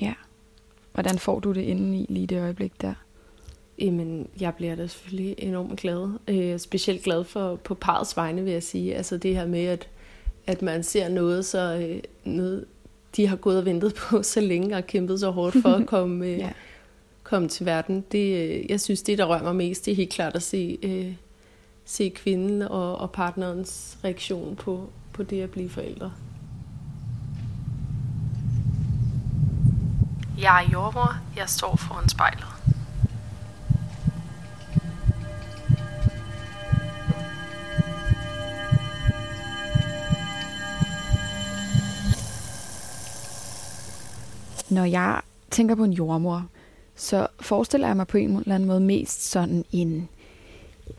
Ja. 0.00 0.14
Hvordan 0.92 1.18
får 1.18 1.40
du 1.40 1.52
det 1.52 1.60
inde 1.60 1.98
i 1.98 2.06
lige 2.08 2.26
det 2.26 2.40
øjeblik 2.40 2.80
der? 2.80 2.94
Jamen, 3.78 4.28
jeg 4.40 4.54
bliver 4.54 4.74
da 4.74 4.86
selvfølgelig 4.86 5.34
enormt 5.38 5.80
glad. 5.80 6.08
Øh, 6.28 6.58
specielt 6.58 7.02
glad 7.02 7.24
for 7.24 7.56
på 7.56 7.74
parets 7.74 8.16
vegne, 8.16 8.42
vil 8.44 8.52
jeg 8.52 8.62
sige. 8.62 8.94
Altså 8.94 9.16
det 9.16 9.36
her 9.36 9.46
med, 9.46 9.64
at, 9.64 9.88
at 10.46 10.62
man 10.62 10.82
ser 10.82 11.08
noget, 11.08 11.44
så 11.44 11.88
øh, 11.88 12.00
noget, 12.24 12.64
de 13.16 13.26
har 13.26 13.36
gået 13.36 13.58
og 13.58 13.64
ventet 13.64 13.94
på 13.94 14.22
så 14.32 14.40
længe 14.40 14.76
og 14.76 14.86
kæmpet 14.86 15.20
så 15.20 15.30
hårdt 15.30 15.56
for 15.62 15.68
at 15.68 15.86
komme, 15.94 16.26
øh, 16.26 16.38
ja. 16.38 16.50
komme 17.22 17.48
til 17.48 17.66
verden. 17.66 18.04
Det, 18.12 18.48
øh, 18.48 18.70
jeg 18.70 18.80
synes, 18.80 19.02
det, 19.02 19.18
der 19.18 19.24
rører 19.24 19.42
mig 19.42 19.56
mest, 19.56 19.84
det 19.84 19.92
er 19.92 19.96
helt 19.96 20.12
klart 20.12 20.34
at 20.34 20.42
se, 20.42 20.78
øh, 20.82 21.12
se 21.84 22.08
kvinden 22.08 22.62
og, 22.62 22.98
og 22.98 23.10
partnerens 23.10 23.98
reaktion 24.04 24.56
på, 24.56 24.88
på 25.12 25.22
det 25.22 25.42
at 25.42 25.50
blive 25.50 25.70
forældre. 25.70 26.12
Jeg 30.40 30.64
er 30.64 30.70
jordmor. 30.72 31.16
Jeg 31.36 31.48
står 31.48 31.76
foran 31.76 32.08
spejlet. 32.08 32.46
Når 44.70 44.84
jeg 44.84 45.20
tænker 45.50 45.74
på 45.74 45.84
en 45.84 45.92
jordmor, 45.92 46.46
så 46.96 47.26
forestiller 47.40 47.86
jeg 47.86 47.96
mig 47.96 48.06
på 48.06 48.18
en 48.18 48.36
eller 48.36 48.54
anden 48.54 48.66
måde 48.68 48.80
mest 48.80 49.30
sådan 49.30 49.64
en 49.72 50.08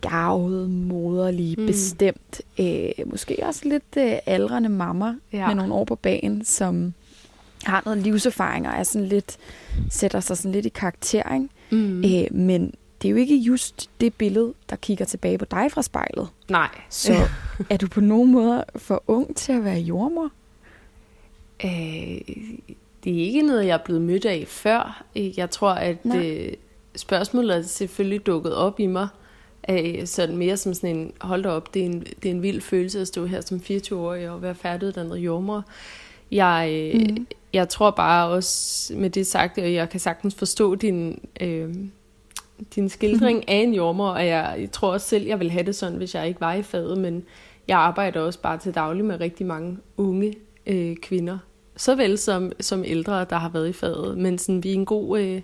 gavet, 0.02 0.70
moderlig, 0.70 1.60
mm. 1.60 1.66
bestemt, 1.66 2.42
øh, 2.60 2.90
måske 3.06 3.38
også 3.44 3.62
lidt 3.70 3.98
øh, 3.98 4.14
aldrende 4.26 4.70
mamma 4.70 5.16
ja. 5.34 5.48
med 5.48 5.56
nogle 5.56 5.74
år 5.74 5.86
på 5.86 5.96
banen, 5.96 6.46
som 6.46 6.94
har 7.64 7.82
noget 7.86 8.00
livserfaring 8.00 8.68
og 8.68 8.74
er 8.74 8.84
sådan 8.84 9.08
lidt, 9.08 9.38
sætter 9.90 10.20
sig 10.20 10.38
sådan 10.38 10.52
lidt 10.52 10.66
i 10.66 10.70
karakter, 10.70 11.34
ikke? 11.34 11.48
Mm. 11.72 12.04
Øh, 12.04 12.36
men 12.36 12.74
det 13.02 13.08
er 13.08 13.10
jo 13.10 13.18
ikke 13.18 13.38
just 13.38 13.90
det 14.02 14.14
billede, 14.14 14.54
der 14.70 14.76
kigger 14.76 15.06
tilbage 15.06 15.38
på 15.38 15.46
dig 15.46 15.72
fra 15.72 15.82
spejlet. 15.82 16.28
Nej. 16.50 16.70
Så 16.90 17.14
er 17.70 17.78
du 17.78 17.88
på 17.88 18.02
nogen 18.02 18.32
måde 18.32 18.66
for 18.76 19.04
ung 19.08 19.36
til 19.36 19.52
at 19.54 19.64
være 19.64 19.80
jordmor? 19.80 20.30
Øh, 21.66 22.22
det 23.04 23.14
er 23.14 23.26
ikke 23.26 23.42
noget, 23.42 23.66
jeg 23.66 23.74
er 23.74 23.84
blevet 23.86 24.02
mødt 24.02 24.26
af 24.26 24.44
før. 24.48 25.04
Jeg 25.16 25.50
tror, 25.50 25.70
at 25.70 25.98
øh, 26.16 26.54
spørgsmålet 26.96 27.58
er 27.58 27.62
selvfølgelig 27.62 28.26
dukket 28.26 28.56
op 28.56 28.80
i 28.80 28.86
mig, 28.86 29.08
øh, 29.70 30.08
sådan 30.08 30.38
mere 30.38 30.58
som 30.58 30.74
sådan 30.74 30.96
en, 30.96 31.14
hold 31.22 31.44
da 31.44 31.50
op, 31.50 31.74
det 31.74 31.82
er 31.82 31.86
en, 31.86 32.00
det 32.00 32.26
er 32.26 32.34
en 32.34 32.42
vild 32.42 32.62
følelse 32.62 33.02
at 33.02 33.08
stå 33.08 33.26
her 33.26 33.42
som 33.42 33.62
24-årig 33.64 34.30
og 34.30 34.42
være 34.42 34.56
færdiguddannet 34.56 35.18
jordmor. 35.18 35.66
Jeg, 36.32 36.70
øh, 36.72 37.02
mm. 37.02 37.28
jeg 37.54 37.70
tror 37.70 37.92
bare 37.92 38.30
også 38.30 38.94
med 38.96 39.10
det 39.10 39.28
sagt, 39.28 39.58
at 39.58 39.74
jeg 39.74 39.90
kan 39.90 40.00
sagtens 40.00 40.36
forstå 40.36 40.76
din, 40.76 41.20
øh, 41.42 41.76
din 42.76 42.90
skildring 42.90 43.38
mm. 43.38 43.44
af 43.54 43.56
en 43.58 43.74
jordmor, 43.74 44.10
og 44.10 44.28
jeg, 44.28 44.56
jeg 44.60 44.72
tror 44.72 44.92
også 44.92 45.08
selv, 45.08 45.26
jeg 45.26 45.40
vil 45.40 45.52
have 45.52 45.66
det 45.66 45.76
sådan, 45.76 45.98
hvis 45.98 46.16
jeg 46.16 46.28
ikke 46.28 46.42
var 46.42 46.54
i 46.54 46.64
faget, 46.64 46.98
men 46.98 47.24
jeg 47.68 47.78
arbejder 47.78 48.22
også 48.22 48.42
bare 48.42 48.58
til 48.58 48.76
daglig 48.76 49.06
med 49.06 49.20
rigtig 49.20 49.46
mange 49.46 49.78
unge 49.98 50.34
øh, 50.68 50.96
kvinder, 50.96 51.38
såvel 51.80 52.18
som, 52.18 52.52
som 52.60 52.84
ældre, 52.86 53.26
der 53.30 53.36
har 53.36 53.50
været 53.50 53.70
i 53.70 53.74
faget. 53.74 54.18
Men 54.18 54.38
sådan, 54.38 54.64
vi 54.64 54.70
er 54.70 54.74
en 54.74 54.86
god, 54.86 55.20
øh, 55.20 55.42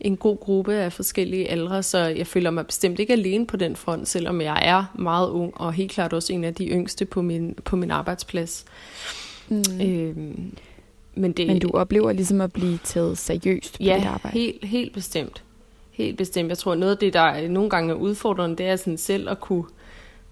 en 0.00 0.16
god 0.16 0.38
gruppe 0.38 0.74
af 0.74 0.92
forskellige 0.92 1.50
aldre, 1.50 1.82
så 1.82 1.98
jeg 1.98 2.26
føler 2.26 2.50
mig 2.50 2.66
bestemt 2.66 2.98
ikke 2.98 3.12
alene 3.12 3.46
på 3.46 3.56
den 3.56 3.76
front, 3.76 4.08
selvom 4.08 4.40
jeg 4.40 4.58
er 4.62 4.84
meget 4.98 5.30
ung, 5.30 5.60
og 5.60 5.72
helt 5.72 5.90
klart 5.90 6.12
også 6.12 6.32
en 6.32 6.44
af 6.44 6.54
de 6.54 6.68
yngste 6.68 7.04
på 7.04 7.22
min, 7.22 7.54
på 7.64 7.76
min 7.76 7.90
arbejdsplads. 7.90 8.64
Mm. 9.48 9.62
Øhm, 9.82 10.52
men, 11.14 11.32
det, 11.32 11.46
men 11.46 11.58
du 11.58 11.70
oplever 11.72 12.12
ligesom 12.12 12.40
at 12.40 12.52
blive 12.52 12.78
taget 12.84 13.18
seriøst 13.18 13.76
på 13.76 13.82
ja, 13.82 13.96
dit 13.96 14.06
arbejde? 14.06 14.38
helt, 14.38 14.64
helt 14.64 14.94
bestemt. 14.94 15.42
Helt 15.90 16.16
bestemt. 16.18 16.48
Jeg 16.48 16.58
tror, 16.58 16.74
noget 16.74 16.92
af 16.92 16.98
det, 16.98 17.12
der 17.12 17.48
nogle 17.48 17.70
gange 17.70 17.90
er 17.90 17.94
udfordrende, 17.94 18.56
det 18.56 18.66
er 18.66 18.76
sådan 18.76 18.98
selv 18.98 19.28
at 19.30 19.40
kunne 19.40 19.64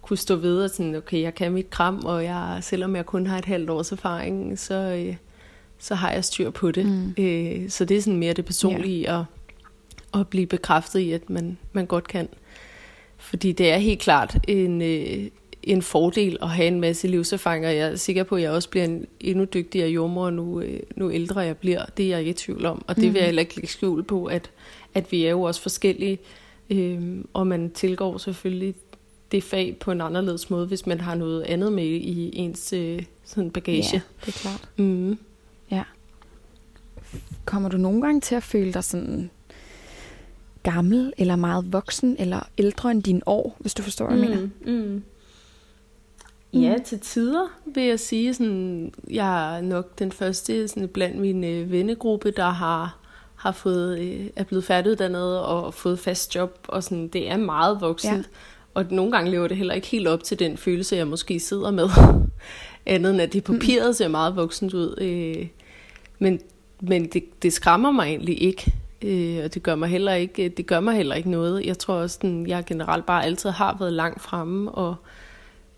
kunne 0.03 0.17
stå 0.17 0.37
ved 0.37 0.65
og 0.65 0.71
sådan, 0.71 0.95
okay, 0.95 1.23
jeg 1.23 1.35
kan 1.35 1.53
mit 1.53 1.71
kram, 1.71 2.05
og 2.05 2.25
jeg, 2.25 2.59
selvom 2.61 2.97
jeg 2.97 3.07
kun 3.07 3.27
har 3.27 3.39
et 3.39 3.45
halvt 3.45 3.71
års 3.71 3.93
erfaring, 3.93 4.59
så, 4.59 4.75
øh, 4.75 5.17
så 5.79 5.95
har 5.95 6.13
jeg 6.13 6.25
styr 6.25 6.51
på 6.51 6.71
det. 6.71 6.87
Mm. 6.87 7.25
Øh, 7.25 7.71
så 7.71 7.85
det 7.85 7.97
er 7.97 8.01
sådan 8.01 8.19
mere 8.19 8.33
det 8.33 8.45
personlige 8.45 9.13
ja. 9.13 9.21
at, 9.21 9.25
at 10.21 10.29
blive 10.29 10.47
bekræftet 10.47 11.01
i, 11.01 11.13
at 11.13 11.31
man, 11.31 11.59
man 11.73 11.87
godt 11.87 12.09
kan. 12.09 12.29
Fordi 13.17 13.53
det 13.53 13.71
er 13.71 13.77
helt 13.77 14.01
klart 14.01 14.39
en, 14.49 14.83
øh, 14.83 15.31
en 15.63 15.83
fordel 15.83 16.39
at 16.43 16.49
have 16.49 16.69
en 16.69 16.81
masse 16.81 17.09
livserfaringer. 17.09 17.71
Jeg 17.71 17.89
er 17.89 17.97
sikker 17.97 18.23
på, 18.23 18.35
at 18.37 18.43
jeg 18.43 18.51
også 18.51 18.69
bliver 18.69 18.85
en 18.85 19.07
endnu 19.21 19.45
dygtigere 19.45 19.89
jordmor, 19.89 20.31
nu, 20.31 20.61
øh, 20.61 20.81
nu 20.97 21.11
ældre 21.11 21.41
jeg 21.41 21.57
bliver. 21.57 21.85
Det 21.97 22.05
er 22.05 22.09
jeg 22.09 22.19
ikke 22.19 22.31
i 22.31 22.35
tvivl 22.35 22.67
om. 22.67 22.85
Og 22.87 22.97
det 22.97 23.05
vil 23.05 23.13
jeg 23.13 23.23
mm. 23.23 23.25
heller 23.25 23.41
ikke 23.41 23.57
lægge 23.57 23.69
skjul 23.69 24.03
på, 24.03 24.25
at, 24.25 24.51
at 24.95 25.13
vi 25.13 25.25
er 25.25 25.31
jo 25.31 25.43
også 25.43 25.63
forskellige. 25.63 26.19
Øh, 26.71 27.19
og 27.33 27.47
man 27.47 27.71
tilgår 27.71 28.19
selvfølgelig 28.19 28.75
det 29.33 29.45
fag 29.45 29.77
på 29.81 29.91
en 29.91 30.01
anderledes 30.01 30.51
måde, 30.51 30.67
hvis 30.67 30.87
man 30.87 31.01
har 31.01 31.15
noget 31.15 31.43
andet 31.43 31.73
med 31.73 31.85
i 31.85 32.37
ens 32.37 32.73
øh, 32.73 33.03
sådan 33.25 33.51
bagage. 33.51 33.91
Ja, 33.93 34.01
det 34.27 34.35
er 34.35 34.39
klart. 34.39 34.69
Mm. 34.77 35.19
Ja. 37.47 37.51
Kommer 37.51 37.69
du 37.69 37.77
nogle 37.77 38.03
gange 38.03 38.21
til 38.21 38.35
at 38.35 38.43
føle 38.43 38.73
dig 38.73 38.85
sådan 38.85 39.31
gammel, 40.63 41.13
eller 41.19 41.37
meget 41.37 41.73
voksen, 41.73 42.17
eller 42.19 42.41
ældre 42.59 42.91
end 42.91 43.03
dine 43.03 43.21
år, 43.27 43.57
hvis 43.59 43.75
du 43.75 43.83
forstår, 43.83 44.07
hvad 44.07 44.19
jeg 44.19 44.29
mm, 44.29 44.35
mener? 44.65 44.83
Mm. 44.83 45.03
Ja, 46.53 46.77
mm. 46.77 46.85
til 46.85 47.01
tider 47.01 47.47
vil 47.75 47.83
jeg 47.83 48.01
sige, 48.01 48.35
sådan, 48.35 48.93
jeg 49.11 49.57
er 49.57 49.61
nok 49.61 49.99
den 49.99 50.13
første 50.13 50.69
sådan, 50.69 50.89
blandt 50.89 51.19
min 51.19 51.45
øh, 51.45 51.73
vennegruppe, 51.73 52.31
der 52.31 52.51
har 52.51 52.99
har 53.37 53.53
fået, 53.53 53.99
øh, 53.99 54.27
er 54.37 54.45
blevet 54.45 54.65
færdiguddannet 54.65 55.41
og 55.41 55.75
fået 55.75 55.99
fast 55.99 56.35
job, 56.35 56.59
og 56.69 56.83
sådan, 56.83 57.09
det 57.09 57.31
er 57.31 57.37
meget 57.37 57.81
voksent. 57.81 58.17
Ja. 58.17 58.23
Og 58.75 58.85
nogle 58.91 59.13
gange 59.13 59.31
lever 59.31 59.49
det 59.49 59.57
heller 59.57 59.75
ikke 59.75 59.87
helt 59.87 60.09
op 60.09 60.23
til 60.23 60.39
den 60.39 60.57
følelse, 60.57 60.97
jeg 60.97 61.07
måske 61.07 61.41
sidder 61.41 61.71
med. 61.71 61.89
Andet 62.87 63.11
end 63.13 63.21
at 63.21 63.33
det 63.33 63.45
papiret 63.45 63.97
ser 63.97 64.09
meget 64.09 64.37
voksent 64.37 64.75
ud. 64.75 64.95
Øh, 65.01 65.49
men 66.19 66.41
men 66.81 67.07
det, 67.07 67.43
det 67.43 67.53
skræmmer 67.53 67.91
mig 67.91 68.07
egentlig 68.07 68.43
ikke. 68.43 68.73
Øh, 69.03 69.45
og 69.45 69.55
det 69.55 69.63
gør 69.63 69.75
mig 69.75 69.89
heller 69.89 70.15
ikke 70.15 70.49
det 70.49 70.67
gør 70.67 70.81
mig 70.81 70.95
heller 70.95 71.15
ikke 71.15 71.31
noget. 71.31 71.67
Jeg 71.67 71.79
tror 71.79 71.95
også, 71.95 72.19
at 72.23 72.49
jeg 72.49 72.65
generelt 72.67 73.07
bare 73.07 73.25
altid 73.25 73.51
har 73.51 73.77
været 73.79 73.93
langt 73.93 74.21
fremme 74.21 74.73
og 74.73 74.95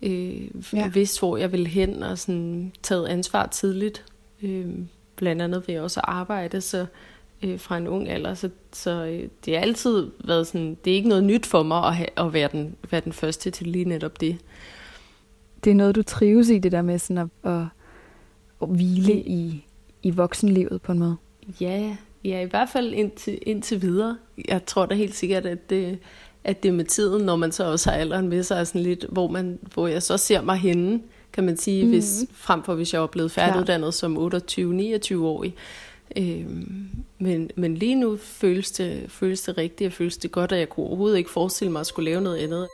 øh, 0.01 0.41
ja. 0.73 0.87
vidst, 0.87 1.19
hvor 1.19 1.37
jeg 1.37 1.51
vil 1.51 1.67
hen 1.67 2.03
og 2.03 2.17
sådan, 2.17 2.71
taget 2.83 3.07
ansvar 3.07 3.45
tidligt. 3.45 4.05
Øh, 4.43 4.67
blandt 5.15 5.41
andet 5.41 5.67
ved 5.67 5.79
også 5.79 5.99
arbejde, 6.03 6.61
så 6.61 6.85
øh, 7.43 7.59
fra 7.59 7.77
en 7.77 7.87
ung 7.87 8.09
alder, 8.09 8.33
så, 8.33 8.49
så 8.73 9.05
øh, 9.05 9.29
det 9.45 9.53
har 9.53 9.61
altid 9.61 10.07
været 10.25 10.47
sådan, 10.47 10.77
det 10.85 10.91
er 10.91 10.95
ikke 10.95 11.09
noget 11.09 11.23
nyt 11.23 11.45
for 11.45 11.63
mig 11.63 11.85
at, 11.85 11.95
have, 11.95 12.09
at 12.17 12.33
være, 12.33 12.49
den, 12.51 12.75
være 12.91 13.01
den 13.01 13.13
første 13.13 13.51
til 13.51 13.67
lige 13.67 13.85
netop 13.85 14.21
det. 14.21 14.37
Det 15.63 15.71
er 15.71 15.75
noget, 15.75 15.95
du 15.95 16.03
trives 16.03 16.49
i, 16.49 16.59
det 16.59 16.71
der 16.71 16.81
med 16.81 16.99
sådan 16.99 17.17
at, 17.17 17.51
at, 17.51 17.65
at 18.61 18.67
hvile 18.67 19.13
i, 19.13 19.65
i 20.03 20.09
voksenlivet 20.09 20.81
på 20.81 20.91
en 20.91 20.99
måde? 20.99 21.15
Ja, 21.61 21.95
ja 22.23 22.41
i 22.41 22.45
hvert 22.45 22.69
fald 22.69 22.93
indtil, 22.93 23.39
indtil 23.41 23.81
videre. 23.81 24.17
Jeg 24.47 24.65
tror 24.65 24.85
da 24.85 24.95
helt 24.95 25.15
sikkert, 25.15 25.45
at 25.45 25.69
det, 25.69 25.99
at 26.43 26.63
det 26.63 26.73
med 26.73 26.85
tiden, 26.85 27.25
når 27.25 27.35
man 27.35 27.51
så 27.51 27.63
også 27.71 27.89
har 27.89 27.97
alderen 27.97 28.27
med 28.27 28.43
sig, 28.43 28.59
er 28.59 28.63
sådan 28.63 28.81
lidt, 28.81 29.05
hvor, 29.09 29.27
man, 29.27 29.59
hvor 29.73 29.87
jeg 29.87 30.03
så 30.03 30.17
ser 30.17 30.41
mig 30.41 30.57
henne, 30.57 31.01
kan 31.33 31.43
man 31.43 31.57
sige, 31.57 31.83
mm-hmm. 31.83 31.93
hvis, 31.93 32.25
frem 32.33 32.63
for 32.63 32.75
hvis 32.75 32.93
jeg 32.93 33.01
var 33.01 33.07
blevet 33.07 33.31
færdiguddannet 33.31 33.93
som 33.93 34.17
28-29-årig, 34.17 35.55
Øhm, 36.17 36.89
men, 37.19 37.51
men 37.55 37.75
lige 37.75 37.95
nu 37.95 38.17
føles 38.17 38.71
det, 38.71 39.11
føles 39.11 39.41
det 39.41 39.57
rigtigt, 39.57 39.87
og 39.87 39.93
føles 39.93 40.17
det 40.17 40.31
godt, 40.31 40.51
at 40.51 40.59
jeg 40.59 40.69
kunne 40.69 40.85
overhovedet 40.85 41.17
ikke 41.17 41.29
forestille 41.29 41.71
mig 41.71 41.79
at 41.79 41.87
skulle 41.87 42.11
lave 42.11 42.21
noget 42.21 42.37
andet. 42.37 42.67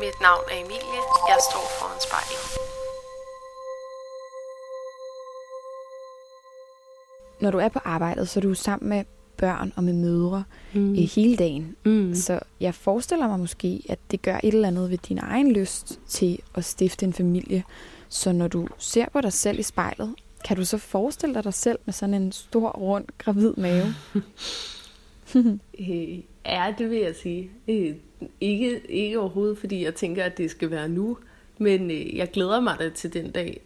Mit 0.00 0.20
navn 0.20 0.44
er 0.50 0.54
Emilie. 0.54 1.02
Jeg 1.28 1.38
står 1.50 1.64
foran 1.78 2.00
spejlet. 2.00 2.67
Når 7.40 7.50
du 7.50 7.58
er 7.58 7.68
på 7.68 7.78
arbejdet, 7.84 8.28
så 8.28 8.40
er 8.40 8.42
du 8.42 8.54
sammen 8.54 8.88
med 8.88 9.04
børn 9.36 9.72
og 9.76 9.84
med 9.84 9.92
mødre 9.92 10.44
mm. 10.74 10.92
øh, 10.92 10.98
hele 10.98 11.36
dagen. 11.36 11.76
Mm. 11.84 12.14
Så 12.14 12.40
jeg 12.60 12.74
forestiller 12.74 13.28
mig 13.28 13.40
måske, 13.40 13.82
at 13.88 13.98
det 14.10 14.22
gør 14.22 14.40
et 14.42 14.54
eller 14.54 14.68
andet 14.68 14.90
ved 14.90 14.98
din 14.98 15.18
egen 15.22 15.52
lyst 15.52 16.00
til 16.08 16.38
at 16.54 16.64
stifte 16.64 17.06
en 17.06 17.12
familie. 17.12 17.64
Så 18.08 18.32
når 18.32 18.48
du 18.48 18.68
ser 18.78 19.06
på 19.12 19.20
dig 19.20 19.32
selv 19.32 19.58
i 19.58 19.62
spejlet, 19.62 20.14
kan 20.44 20.56
du 20.56 20.64
så 20.64 20.78
forestille 20.78 21.34
dig 21.34 21.44
dig 21.44 21.54
selv 21.54 21.78
med 21.84 21.92
sådan 21.94 22.14
en 22.14 22.32
stor, 22.32 22.70
rund, 22.70 23.04
gravid 23.18 23.52
mave? 23.56 23.86
Øh, 25.80 26.18
ja, 26.46 26.74
det 26.78 26.90
vil 26.90 26.98
jeg 26.98 27.14
sige. 27.22 27.50
Øh, 27.68 27.94
ikke, 28.40 28.80
ikke 28.88 29.20
overhovedet, 29.20 29.58
fordi 29.58 29.84
jeg 29.84 29.94
tænker, 29.94 30.24
at 30.24 30.38
det 30.38 30.50
skal 30.50 30.70
være 30.70 30.88
nu. 30.88 31.18
Men 31.58 31.90
øh, 31.90 32.16
jeg 32.16 32.30
glæder 32.30 32.60
mig 32.60 32.76
da 32.78 32.88
til 32.88 33.12
den 33.12 33.30
dag, 33.30 33.60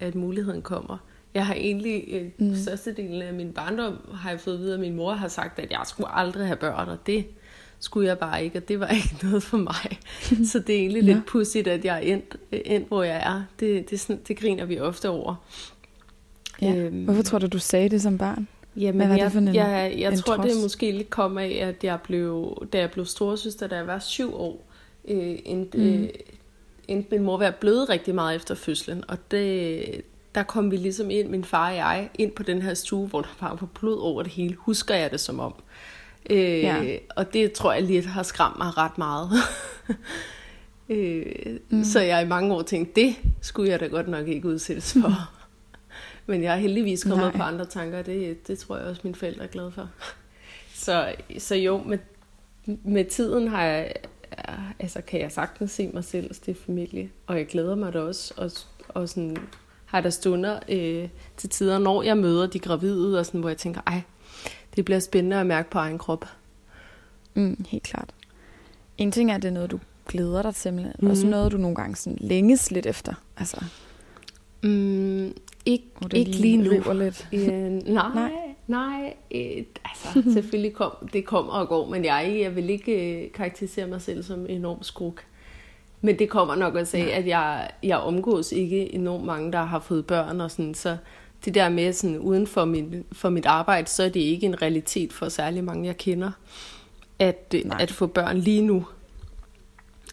at 0.00 0.14
muligheden 0.14 0.62
kommer. 0.62 0.98
Jeg 1.36 1.46
har 1.46 1.54
egentlig, 1.54 2.32
mm. 2.38 2.56
størstedelen 2.56 3.22
af 3.22 3.34
min 3.34 3.52
barndom, 3.52 3.98
har 4.14 4.30
jeg 4.30 4.40
fået 4.40 4.54
at 4.54 4.60
vide, 4.60 4.74
at 4.74 4.80
min 4.80 4.96
mor 4.96 5.12
har 5.12 5.28
sagt, 5.28 5.58
at 5.58 5.70
jeg 5.70 5.80
skulle 5.86 6.14
aldrig 6.16 6.46
have 6.46 6.56
børn, 6.56 6.88
og 6.88 6.98
det 7.06 7.26
skulle 7.78 8.08
jeg 8.08 8.18
bare 8.18 8.44
ikke, 8.44 8.58
og 8.58 8.68
det 8.68 8.80
var 8.80 8.88
ikke 8.88 9.16
noget 9.26 9.42
for 9.42 9.56
mig. 9.56 9.98
Så 10.52 10.58
det 10.58 10.74
er 10.74 10.78
egentlig 10.80 11.02
ja. 11.04 11.12
lidt 11.12 11.26
pudsigt, 11.26 11.68
at 11.68 11.84
jeg 11.84 11.96
er 11.96 12.00
endt, 12.00 12.36
endt 12.52 12.88
hvor 12.88 13.02
jeg 13.02 13.16
er. 13.16 13.42
Det, 13.60 13.90
det, 13.90 14.00
sådan, 14.00 14.20
det 14.28 14.36
griner 14.38 14.64
vi 14.64 14.78
ofte 14.80 15.08
over. 15.08 15.34
Ja. 16.62 16.74
Øhm, 16.74 17.04
Hvorfor 17.04 17.22
tror 17.22 17.38
du, 17.38 17.46
du 17.46 17.58
sagde 17.58 17.88
det 17.88 18.02
som 18.02 18.18
barn? 18.18 18.48
Jamen, 18.76 18.96
Hvad 18.96 19.06
var 19.08 19.14
jeg, 19.16 19.24
det 19.24 19.32
for 19.32 19.38
en, 19.38 19.54
jeg, 19.54 19.94
jeg 19.98 20.12
en 20.12 20.18
tror, 20.18 20.36
trods? 20.36 20.52
det 20.52 20.62
måske 20.62 20.92
lidt 20.92 21.10
kom 21.10 21.38
af, 21.38 21.58
at 21.62 21.84
jeg 21.84 21.98
blev, 22.04 22.56
da 22.72 22.78
jeg 22.78 22.90
blev 22.90 23.04
storesøster, 23.04 23.66
da 23.66 23.76
jeg 23.76 23.86
var 23.86 23.98
syv 23.98 24.34
år, 24.34 24.64
øh, 25.08 25.38
endte, 25.44 25.78
Mm. 25.78 25.84
mm. 25.84 26.02
øh, 26.02 26.08
endte 26.88 27.08
min 27.10 27.22
mor 27.22 27.36
ved 27.38 27.46
at 27.46 27.54
bløde 27.54 27.84
rigtig 27.84 28.14
meget 28.14 28.36
efter 28.36 28.54
fødslen. 28.54 29.04
Og 29.08 29.18
det, 29.30 29.84
der 30.36 30.42
kom 30.42 30.70
vi 30.70 30.76
ligesom 30.76 31.10
ind, 31.10 31.28
min 31.28 31.44
far 31.44 31.70
og 31.70 31.76
jeg, 31.76 32.10
ind 32.14 32.32
på 32.32 32.42
den 32.42 32.62
her 32.62 32.74
stue, 32.74 33.08
hvor 33.08 33.20
der 33.20 33.28
bare 33.40 33.58
var 33.60 33.66
blod 33.66 33.98
over 33.98 34.22
det 34.22 34.32
hele. 34.32 34.54
Husker 34.54 34.94
jeg 34.94 35.10
det 35.10 35.20
som 35.20 35.40
om. 35.40 35.54
Øh, 36.30 36.38
Ja. 36.38 36.96
Og 37.16 37.32
det 37.32 37.52
tror 37.52 37.72
jeg 37.72 37.82
lidt 37.82 38.06
har 38.06 38.22
skræmt 38.22 38.58
mig 38.58 38.76
ret 38.76 38.98
meget. 38.98 39.30
øh, 40.88 41.58
mm. 41.68 41.84
Så 41.84 42.00
jeg 42.00 42.22
i 42.22 42.28
mange 42.28 42.54
år 42.54 42.62
tænkte, 42.62 43.00
det 43.00 43.16
skulle 43.40 43.70
jeg 43.70 43.80
da 43.80 43.86
godt 43.86 44.08
nok 44.08 44.28
ikke 44.28 44.48
udsættes 44.48 44.92
for. 44.92 45.12
Men 46.26 46.42
jeg 46.42 46.52
er 46.54 46.58
heldigvis 46.58 47.02
kommet 47.04 47.26
Nej. 47.26 47.36
På 47.36 47.42
andre 47.42 47.64
tanker, 47.64 47.98
og 47.98 48.06
det, 48.06 48.48
det 48.48 48.58
tror 48.58 48.76
jeg 48.76 48.86
også, 48.86 49.00
mine 49.04 49.14
forældre 49.14 49.44
er 49.44 49.48
glade 49.48 49.72
for. 49.72 49.88
Så, 50.74 51.14
så 51.38 51.54
jo, 51.54 51.82
med, 51.86 51.98
med 52.84 53.04
tiden 53.04 53.48
har 53.48 53.64
jeg, 53.64 53.92
altså 54.78 55.00
kan 55.00 55.20
jeg 55.20 55.32
sagtens 55.32 55.70
se 55.70 55.88
mig 55.88 56.04
selv 56.04 56.34
stifte 56.34 56.64
familie, 56.64 57.10
og 57.26 57.36
jeg 57.38 57.46
glæder 57.46 57.74
mig 57.74 57.92
da 57.92 58.00
også, 58.00 58.34
og, 58.36 58.50
og 58.88 59.08
sådan, 59.08 59.36
har 59.86 60.00
der 60.00 60.10
stunder 60.10 60.58
øh, 60.68 61.08
til 61.36 61.48
tider, 61.48 61.78
når 61.78 62.02
jeg 62.02 62.16
møder 62.16 62.46
de 62.46 62.58
gravide, 62.58 63.18
og 63.18 63.26
sådan, 63.26 63.40
hvor 63.40 63.48
jeg 63.50 63.58
tænker, 63.58 63.80
ej, 63.86 64.02
det 64.76 64.84
bliver 64.84 65.00
spændende 65.00 65.36
at 65.36 65.46
mærke 65.46 65.70
på 65.70 65.78
egen 65.78 65.98
krop. 65.98 66.24
Mm, 67.34 67.64
helt 67.68 67.82
klart. 67.82 68.10
En 68.98 69.12
ting 69.12 69.30
er, 69.30 69.34
at 69.34 69.42
det 69.42 69.48
er 69.48 69.52
noget, 69.52 69.70
du 69.70 69.78
glæder 70.08 70.42
dig 70.42 70.54
til, 70.54 70.72
men 70.72 70.86
mm. 70.98 71.10
Også 71.10 71.26
noget, 71.26 71.52
du 71.52 71.56
nogle 71.56 71.76
gange 71.76 71.96
sådan 71.96 72.18
længes 72.20 72.70
lidt 72.70 72.86
efter. 72.86 73.14
Altså, 73.36 73.64
Mm, 74.62 75.34
ikke, 75.66 75.84
det 76.02 76.12
ikke 76.12 76.30
lige 76.30 76.56
nu. 76.56 76.70
river 76.70 76.92
lidt. 76.92 77.28
Øh, 77.32 77.40
nej, 77.50 77.82
Nej. 77.84 78.12
nej, 78.14 78.30
nej 78.66 79.14
øh, 79.34 79.64
altså 79.84 80.22
selvfølgelig 80.34 80.72
kom, 80.72 80.92
det 81.12 81.24
kommer 81.26 81.52
og 81.52 81.68
går, 81.68 81.88
men 81.90 82.04
jeg, 82.04 82.36
jeg 82.40 82.56
vil 82.56 82.70
ikke 82.70 83.22
øh, 83.24 83.32
karakterisere 83.32 83.86
mig 83.86 84.02
selv 84.02 84.22
som 84.22 84.46
enorm 84.48 84.82
skruk. 84.82 85.24
Men 86.06 86.18
det 86.18 86.28
kommer 86.28 86.54
nok 86.54 86.74
også 86.74 86.96
af, 86.96 87.02
Nej. 87.04 87.12
at 87.12 87.26
jeg, 87.26 87.70
jeg 87.82 87.98
omgås 87.98 88.52
ikke 88.52 88.94
enormt 88.94 89.24
mange, 89.24 89.52
der 89.52 89.64
har 89.64 89.78
fået 89.78 90.06
børn 90.06 90.40
og 90.40 90.50
sådan, 90.50 90.74
så 90.74 90.96
det 91.44 91.54
der 91.54 91.68
med 91.68 91.92
sådan 91.92 92.18
uden 92.18 92.46
for, 92.46 92.64
min, 92.64 93.04
for 93.12 93.28
mit 93.30 93.46
arbejde, 93.46 93.88
så 93.88 94.02
er 94.02 94.08
det 94.08 94.20
ikke 94.20 94.46
en 94.46 94.62
realitet 94.62 95.12
for 95.12 95.28
særlig 95.28 95.64
mange, 95.64 95.86
jeg 95.86 95.96
kender, 95.96 96.30
at, 97.18 97.54
øh, 97.54 97.64
Nej. 97.64 97.76
at 97.80 97.90
få 97.90 98.06
børn 98.06 98.38
lige 98.38 98.62
nu. 98.62 98.86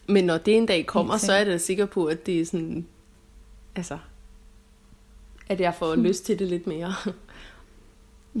Men 0.06 0.24
når 0.24 0.38
det 0.38 0.56
en 0.56 0.66
dag 0.66 0.86
kommer, 0.86 1.16
så 1.16 1.32
er 1.32 1.44
jeg 1.44 1.60
sikker 1.60 1.86
på, 1.86 2.04
at 2.06 2.26
det 2.26 2.40
er 2.40 2.44
sådan, 2.46 2.86
altså, 3.76 3.98
at 5.48 5.60
jeg 5.60 5.74
får 5.74 5.94
lyst 5.96 6.24
til 6.26 6.38
det 6.38 6.46
lidt 6.48 6.66
mere. 6.66 6.94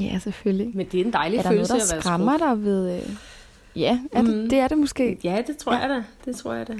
Ja, 0.00 0.18
selvfølgelig. 0.18 0.70
Men 0.76 0.86
det 0.86 1.00
er 1.00 1.04
en 1.04 1.12
dejlig 1.12 1.38
Er 1.38 1.42
der 1.42 1.50
noget, 1.50 1.68
følelse 1.68 1.74
der 1.74 1.82
at 1.84 1.92
være 1.94 2.02
skræmmer 2.02 2.38
dig 2.38 2.64
ved... 2.64 2.96
Øh... 2.96 3.10
Ja, 3.76 3.98
er 4.12 4.22
det, 4.22 4.30
Mhm. 4.36 4.48
det 4.50 4.58
er 4.58 4.68
det 4.68 4.78
måske. 4.78 5.18
Ja, 5.24 5.42
det 5.46 5.56
tror 5.56 5.72
Ja. 5.74 5.78
jeg 5.78 5.88
da. 5.88 6.04
Det 6.30 6.36
tror 6.36 6.52
jeg 6.54 6.68
da. 6.68 6.74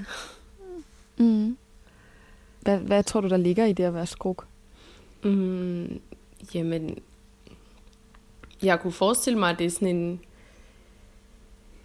Mm. 1.17 1.57
Hvad, 2.61 2.79
hvad 2.79 3.03
tror 3.05 3.21
du, 3.21 3.29
der 3.29 3.37
ligger 3.37 3.65
i 3.65 3.73
det 3.73 3.85
at 3.85 3.95
være 3.95 4.07
skruk? 4.07 4.47
Mm, 5.25 6.01
jamen, 6.55 6.99
jeg 8.63 8.81
kunne 8.81 8.93
forestille 8.93 9.39
mig, 9.39 9.51
at 9.51 9.59
det 9.59 9.67
er 9.67 9.71
sådan 9.71 9.97
en... 9.97 10.21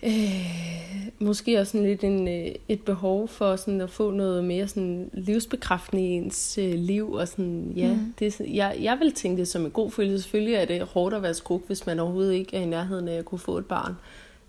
Øh, 0.04 1.10
måske 1.20 1.60
også 1.60 1.72
sådan 1.72 1.88
lidt 1.88 2.04
en, 2.04 2.28
øh, 2.28 2.56
et 2.68 2.82
behov 2.82 3.28
for 3.28 3.56
sådan 3.56 3.82
at 3.82 3.90
få 3.90 4.12
noget 4.12 4.44
mere 4.44 4.68
sådan 4.68 5.10
livsbekræftende 5.14 6.04
i 6.04 6.08
ens 6.08 6.58
øh, 6.58 6.74
liv. 6.74 7.12
Og 7.14 7.28
sådan, 7.28 7.74
ja, 7.76 7.94
mm. 7.94 8.14
det 8.20 8.28
er, 8.28 8.32
sådan- 8.32 8.56
jeg, 8.56 8.78
jeg 8.82 8.98
vil 9.00 9.12
tænke 9.14 9.40
det 9.40 9.48
som 9.48 9.66
en 9.66 9.72
god 9.72 9.92
følelse. 9.92 10.22
Selvfølgelig 10.24 10.54
er 10.56 10.66
det 10.66 10.82
hårdt 10.82 11.16
at 11.16 11.22
være 11.24 11.34
skruk, 11.34 11.62
hvis 11.68 11.86
man 11.86 12.00
overhovedet 12.00 12.34
ikke 12.34 12.58
er 12.58 12.62
i 12.62 12.66
nærheden 12.66 13.08
af 13.08 13.14
at 13.16 13.26
kunne 13.26 13.40
få 13.40 13.58
et 13.58 13.66
barn. 13.66 13.94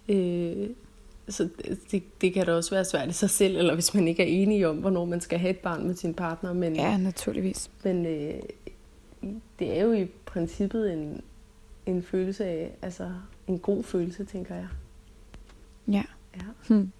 Øh, 0.09 0.69
så 1.29 1.49
det, 1.91 2.03
det 2.21 2.35
kan 2.35 2.47
da 2.47 2.53
også 2.53 2.71
være 2.71 2.85
svært 2.85 3.09
i 3.09 3.13
sig 3.13 3.31
selv, 3.31 3.57
eller 3.57 3.75
hvis 3.75 3.95
man 3.95 4.09
ikke 4.09 4.23
er 4.23 4.43
enig 4.43 4.67
om, 4.67 4.77
hvornår 4.77 5.05
man 5.05 5.21
skal 5.21 5.39
have 5.39 5.51
et 5.51 5.59
barn 5.59 5.87
med 5.87 5.95
sin 5.95 6.15
partner. 6.15 6.53
Men, 6.53 6.77
Ja, 6.77 6.97
naturligvis. 6.97 7.71
men 7.85 8.07
øh, 8.07 8.35
det 9.59 9.79
er 9.79 9.83
jo 9.85 9.93
i 9.93 10.07
princippet 10.27 10.93
en, 10.93 11.21
en 11.87 12.03
følelse 12.03 12.45
af, 12.45 12.71
altså 12.83 13.11
en 13.47 13.59
god 13.59 13.83
følelse, 13.85 14.25
tænker 14.25 14.55
jeg. 14.55 14.67
Ja. 15.89 16.03
Ja. 16.37 16.75
Hmm. 16.75 16.93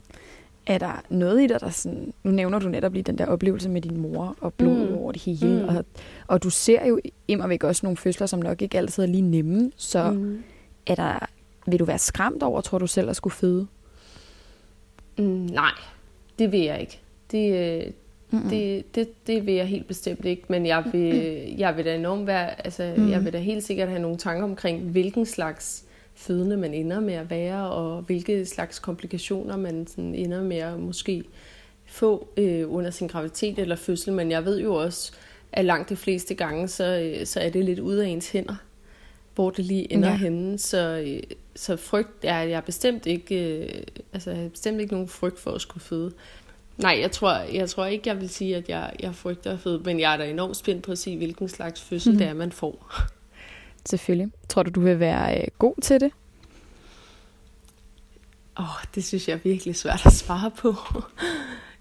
Er 0.67 0.79
der 0.79 1.03
noget 1.09 1.43
i 1.43 1.47
dig, 1.47 1.61
der 1.61 1.71
sådan... 1.71 2.13
Nu 2.25 2.31
nævner 2.31 2.59
du 2.59 2.69
netop 2.69 2.93
lige 2.93 3.03
den 3.03 3.19
der 3.19 3.27
oplevelse 3.27 3.69
med 3.69 3.81
din 3.83 4.01
mor 4.01 4.37
og 4.41 4.55
blod 4.55 4.89
mm. 4.89 4.95
Over 4.95 5.13
det 5.13 5.23
hele. 5.23 5.63
Mm. 5.63 5.69
Og, 5.77 5.85
og 6.27 6.43
du 6.43 6.51
ser 6.51 6.87
jo 6.87 7.01
immer 7.29 7.47
væk 7.47 7.65
også 7.65 7.87
nogle 7.87 7.97
fødsler, 7.97 8.27
som 8.27 8.39
nok 8.39 8.63
ikke 8.63 8.79
altid 8.79 9.03
er 9.03 9.07
lige 9.07 9.23
nemme. 9.23 9.73
Så. 9.77 10.11
Mm. 10.11 10.43
er 10.87 10.95
der... 10.95 11.19
Vil 11.67 11.79
du 11.79 11.85
være 11.85 11.99
skræmt 11.99 12.43
over, 12.43 12.61
tror 12.61 12.79
du 12.79 12.87
selv, 12.87 13.11
at 13.11 13.17
skulle 13.17 13.35
føde? 13.35 13.67
Mm, 15.21 15.27
nej, 15.53 15.73
det 16.39 16.53
vil 16.53 16.61
jeg 16.61 16.81
ikke. 16.81 17.01
Det, 17.33 17.93
Mm-mm. 18.31 18.49
det, 18.51 18.95
det, 18.95 19.27
det 19.27 19.47
vil 19.47 19.55
jeg 19.55 19.67
helt 19.67 19.87
bestemt 19.87 20.25
ikke, 20.25 20.43
men 20.49 20.67
jeg 20.67 20.85
vil, 20.93 21.15
jeg 21.59 21.77
vil 21.77 21.85
da 21.85 21.95
enormt 21.97 22.27
være, 22.27 22.65
altså, 22.65 22.95
Mm. 22.97 23.03
mm. 23.03 23.11
jeg 23.11 23.25
vil 23.25 23.33
da 23.33 23.39
helt 23.39 23.65
sikkert 23.65 23.89
have 23.89 24.03
nogle 24.03 24.17
tanker 24.17 24.45
omkring, 24.45 24.83
hvilken 24.83 25.27
slags 25.27 25.85
fødende 26.15 26.57
man 26.57 26.75
ender 26.75 27.01
med 27.01 27.15
at 27.15 27.31
være, 27.31 27.71
og 27.71 28.03
hvilke 28.03 28.47
slags 28.47 28.79
komplikationer 28.79 29.57
man 29.57 29.87
sådan 29.87 30.15
ender 30.15 30.43
med 30.43 30.57
at 30.57 30.81
måske 30.81 31.25
få 31.87 32.29
øh, 32.37 32.73
under 32.75 32.91
sin 32.91 33.07
graviditet 33.09 33.59
eller 33.59 33.77
fødsel, 33.77 34.13
men 34.13 34.31
jeg 34.31 34.45
ved 34.45 34.61
jo 34.61 34.75
også, 34.75 35.13
at 35.53 35.65
langt 35.65 35.89
de 35.89 35.97
fleste 35.97 36.35
gange, 36.35 36.69
så, 36.69 36.85
øh, 37.01 37.27
så 37.27 37.41
er 37.41 37.51
det 37.51 37.65
lidt 37.65 37.79
ude 37.79 38.05
af 38.05 38.09
ens 38.09 38.31
hænder, 38.31 38.55
hvor 39.41 39.51
det 39.51 39.65
lige 39.65 39.93
ender 39.93 40.09
Ja. 40.09 40.17
henne, 40.17 40.59
så, 40.59 41.05
øh, 41.07 41.23
så 41.57 41.77
frygt 41.77 42.25
er 42.25 42.39
jeg 42.41 42.65
bestemt 42.65 43.07
ikke, 43.07 43.59
øh, 43.59 43.83
altså 44.13 44.31
jeg 44.31 44.41
har 44.41 44.49
bestemt 44.49 44.81
ikke 44.81 44.93
nogen 44.93 45.09
frygt 45.09 45.39
for 45.39 45.51
at 45.51 45.61
skulle 45.61 45.85
føde. 45.85 46.13
Nej, 46.77 46.99
jeg 47.01 47.11
tror, 47.11 47.33
jeg 47.33 47.71
tror 47.71 47.87
ikke, 47.87 48.09
jeg 48.09 48.21
vil 48.21 48.29
sige, 48.29 48.57
at 48.57 48.69
jeg, 48.69 48.93
jeg 49.01 49.15
frygter 49.15 49.53
at 49.53 49.61
føde, 49.61 49.83
men 49.85 50.01
jeg 50.01 50.13
er 50.13 50.17
da 50.17 50.31
enormt 50.31 50.57
spændt 50.57 50.83
på 50.83 50.93
at 50.93 50.99
se, 50.99 51.17
hvilken 51.17 51.49
slags 51.49 51.81
fødsel 51.81 52.13
mm. 52.13 52.19
det 52.19 52.27
er, 52.27 52.35
man 52.35 52.53
får. 52.53 52.93
Selvfølgelig. 53.87 54.33
Tror 54.49 54.63
du, 54.63 54.71
du 54.71 54.81
vil 54.81 55.01
være 55.01 55.41
øh, 55.41 55.47
god 55.59 55.75
til 55.83 56.01
det? 56.01 56.13
Åh, 58.59 58.65
oh, 58.65 58.85
det 58.95 59.05
synes 59.05 59.29
jeg 59.29 59.35
er 59.35 59.39
virkelig 59.45 59.77
svært 59.77 60.07
at 60.07 60.13
svare 60.13 60.51
på. 60.51 60.75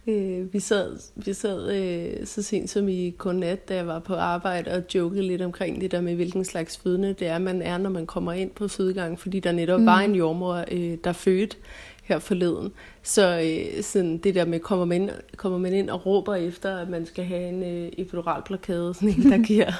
Øh, 0.07 0.53
vi 0.53 0.59
sad, 0.59 0.97
vi 1.15 1.33
sad 1.33 1.75
øh, 1.75 2.25
så 2.27 2.43
sent 2.43 2.69
som 2.69 2.89
i 2.89 3.15
godnat, 3.17 3.69
da 3.69 3.75
jeg 3.75 3.87
var 3.87 3.99
på 3.99 4.15
arbejde, 4.15 4.71
og 4.71 4.83
jokede 4.95 5.23
lidt 5.23 5.41
omkring 5.41 5.81
det 5.81 5.91
der 5.91 6.01
med, 6.01 6.15
hvilken 6.15 6.45
slags 6.45 6.77
fødende 6.77 7.13
det 7.13 7.27
er, 7.27 7.37
man 7.37 7.61
er, 7.61 7.77
når 7.77 7.89
man 7.89 8.05
kommer 8.05 8.33
ind 8.33 8.49
på 8.49 8.67
fødegangen, 8.67 9.17
fordi 9.17 9.39
der 9.39 9.51
netop 9.51 9.79
Mm. 9.79 9.83
mm. 9.83 9.85
var 9.87 9.99
en 9.99 10.15
jordmor, 10.15 10.65
øh, 10.71 10.97
der 11.03 11.13
fødte 11.13 11.57
her 12.03 12.19
forleden. 12.19 12.71
Så 13.03 13.39
øh, 13.39 13.83
sådan 13.83 14.17
det 14.17 14.35
der 14.35 14.45
med, 14.45 14.59
kommer 14.59 14.85
man, 14.85 15.01
ind, 15.01 15.09
kommer 15.37 15.57
man 15.57 15.73
ind 15.73 15.89
og 15.89 16.05
råber 16.05 16.35
efter, 16.35 16.77
at 16.77 16.89
man 16.89 17.05
skal 17.05 17.23
have 17.23 17.49
en 17.49 17.63
øh, 17.63 17.91
epiduralblokade, 17.97 18.93
sådan 18.93 19.09
en, 19.09 19.31
der 19.31 19.37
giver, 19.51 19.71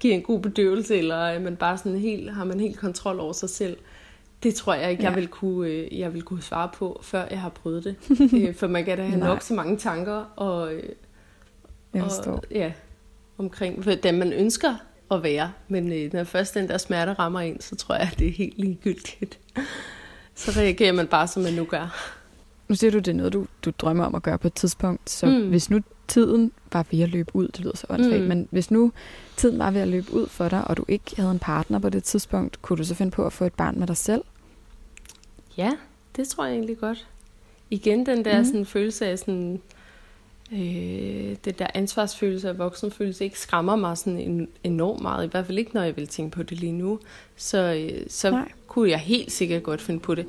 giver 0.00 0.14
en 0.14 0.22
god 0.22 0.40
bedøvelse, 0.40 0.96
eller 0.98 1.16
er 1.16 1.40
man 1.40 1.56
bare 1.56 1.78
sådan 1.78 1.98
helt, 1.98 2.30
har 2.30 2.44
man 2.44 2.60
helt 2.60 2.78
kontrol 2.78 3.20
over 3.20 3.32
sig 3.32 3.50
selv. 3.50 3.76
Det 4.46 4.54
tror 4.54 4.74
jeg 4.74 4.90
ikke, 4.90 5.02
Ja. 5.02 5.08
jeg 5.08 5.16
vil 5.16 5.28
kunne, 5.28 5.68
øh, 5.70 5.98
jeg 5.98 6.14
vil 6.14 6.22
kunne 6.22 6.42
svare 6.42 6.68
på, 6.74 7.00
før 7.02 7.24
jeg 7.30 7.40
har 7.40 7.48
prøvet 7.48 7.84
det. 7.84 7.96
øh, 8.48 8.54
for 8.54 8.66
man 8.66 8.84
kan 8.84 8.96
da 8.96 9.04
have 9.04 9.18
Nej. 9.18 9.28
nok 9.28 9.42
så 9.42 9.54
mange 9.54 9.76
tanker 9.76 10.24
og, 10.36 10.74
øh, 10.74 10.82
og 11.94 12.42
ja, 12.50 12.72
omkring, 13.38 13.82
hvordan 13.82 14.18
man 14.18 14.32
ønsker 14.32 14.74
at 15.10 15.22
være. 15.22 15.52
Men 15.68 16.10
når 16.12 16.24
først 16.24 16.54
den 16.54 16.68
der 16.68 16.78
smerte 16.78 17.12
rammer 17.12 17.40
ind, 17.40 17.60
så 17.60 17.76
tror 17.76 17.94
jeg, 17.94 18.08
at 18.12 18.18
det 18.18 18.26
er 18.28 18.32
helt 18.32 18.58
ligegyldigt. 18.58 19.38
Så 20.34 20.60
reagerer 20.60 20.92
man 20.92 21.06
bare, 21.06 21.26
som 21.28 21.42
man 21.42 21.52
nu 21.52 21.64
gør. 21.64 22.12
Nu 22.68 22.74
siger 22.74 22.90
du, 22.90 22.98
det 22.98 23.08
er 23.08 23.12
noget, 23.14 23.32
du, 23.32 23.46
du 23.64 23.72
drømmer 23.78 24.04
om 24.04 24.14
at 24.14 24.22
gøre 24.22 24.38
på 24.38 24.46
et 24.46 24.54
tidspunkt. 24.54 25.10
Så 25.10 25.26
mm. 25.26 25.48
Hvis 25.48 25.70
nu 25.70 25.80
tiden 26.08 26.52
var 26.72 26.86
ved 26.90 27.00
at 27.00 27.08
løbe 27.08 27.36
ud, 27.36 27.48
det 27.48 27.60
lyder 27.60 27.76
så 27.76 27.86
åndssvagt. 27.90 28.22
Mm. 28.22 28.28
men 28.28 28.48
hvis 28.50 28.70
nu 28.70 28.92
tiden 29.36 29.58
var 29.58 29.70
ved 29.70 29.80
at 29.80 29.88
løbe 29.88 30.12
ud 30.14 30.26
for 30.26 30.48
dig, 30.48 30.64
og 30.68 30.76
du 30.76 30.84
ikke 30.88 31.16
havde 31.16 31.30
en 31.30 31.38
partner 31.38 31.78
på 31.78 31.88
det 31.88 32.04
tidspunkt, 32.04 32.62
kunne 32.62 32.76
du 32.76 32.84
så 32.84 32.94
finde 32.94 33.10
på 33.12 33.26
at 33.26 33.32
få 33.32 33.44
et 33.44 33.54
barn 33.54 33.78
med 33.78 33.86
dig 33.86 33.96
selv? 33.96 34.22
Ja, 35.56 35.72
det 36.16 36.28
tror 36.28 36.44
jeg 36.44 36.54
egentlig 36.54 36.78
godt. 36.78 37.06
Igen 37.70 38.06
den 38.06 38.24
der 38.24 38.38
mm. 38.38 38.44
sådan, 38.44 38.66
følelse 38.66 39.06
af 39.06 39.18
sådan, 39.18 39.60
øh, 40.52 41.36
det 41.44 41.58
der 41.58 41.66
ansvarsfølelse 41.74 42.50
og 42.50 42.58
voksenfølelse 42.58 43.24
ikke 43.24 43.40
skræmmer 43.40 43.76
mig 43.76 43.98
sådan 43.98 44.18
en, 44.18 44.48
enormt 44.64 45.02
meget. 45.02 45.26
I 45.26 45.30
hvert 45.30 45.46
fald 45.46 45.58
ikke, 45.58 45.74
når 45.74 45.82
jeg 45.82 45.96
vil 45.96 46.06
tænke 46.06 46.36
på 46.36 46.42
det 46.42 46.60
lige 46.60 46.72
nu. 46.72 47.00
Så, 47.36 47.58
øh, 47.58 48.06
så 48.08 48.30
Nej. 48.30 48.52
kunne 48.66 48.90
jeg 48.90 48.98
helt 48.98 49.32
sikkert 49.32 49.62
godt 49.62 49.80
finde 49.80 50.00
på 50.00 50.14
det. 50.14 50.26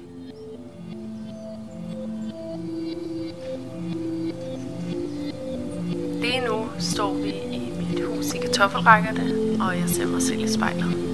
Lige 6.21 6.45
nu 6.47 6.65
står 6.79 7.13
vi 7.13 7.29
i 7.29 7.71
mit 7.79 8.05
hus 8.05 8.33
i 8.33 8.37
kartoffelrækkerne, 8.37 9.23
og 9.63 9.79
jeg 9.79 9.89
ser 9.89 10.07
mig 10.07 10.21
selv 10.21 10.43
i 10.43 10.47
spejlet. 10.47 11.06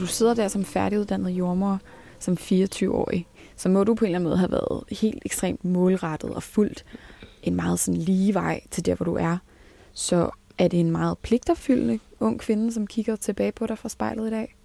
Du 0.00 0.06
sidder 0.06 0.34
der 0.34 0.48
som 0.48 0.64
færdiguddannet 0.64 1.30
jordmor, 1.30 1.80
som 2.18 2.34
24-årig, 2.40 3.26
så 3.56 3.68
må 3.68 3.84
du 3.84 3.94
på 3.94 4.04
en 4.04 4.06
eller 4.06 4.18
anden 4.18 4.28
måde 4.28 4.38
have 4.38 4.52
været 4.52 4.84
helt 5.00 5.22
ekstremt 5.24 5.64
målrettet 5.64 6.30
og 6.30 6.42
fuldt 6.42 6.84
en 7.42 7.54
meget 7.54 7.80
sådan 7.80 8.00
lige 8.00 8.34
vej 8.34 8.60
til 8.70 8.86
der, 8.86 8.94
hvor 8.94 9.04
du 9.04 9.14
er. 9.14 9.36
Så 9.92 10.30
er 10.58 10.68
det 10.68 10.80
en 10.80 10.90
meget 10.90 11.18
pligtopfyldende 11.18 11.98
ung 12.20 12.40
kvinde, 12.40 12.72
som 12.72 12.86
kigger 12.86 13.16
tilbage 13.16 13.52
på 13.52 13.66
dig 13.66 13.78
fra 13.78 13.88
spejlet 13.88 14.26
i 14.26 14.30
dag? 14.30 14.56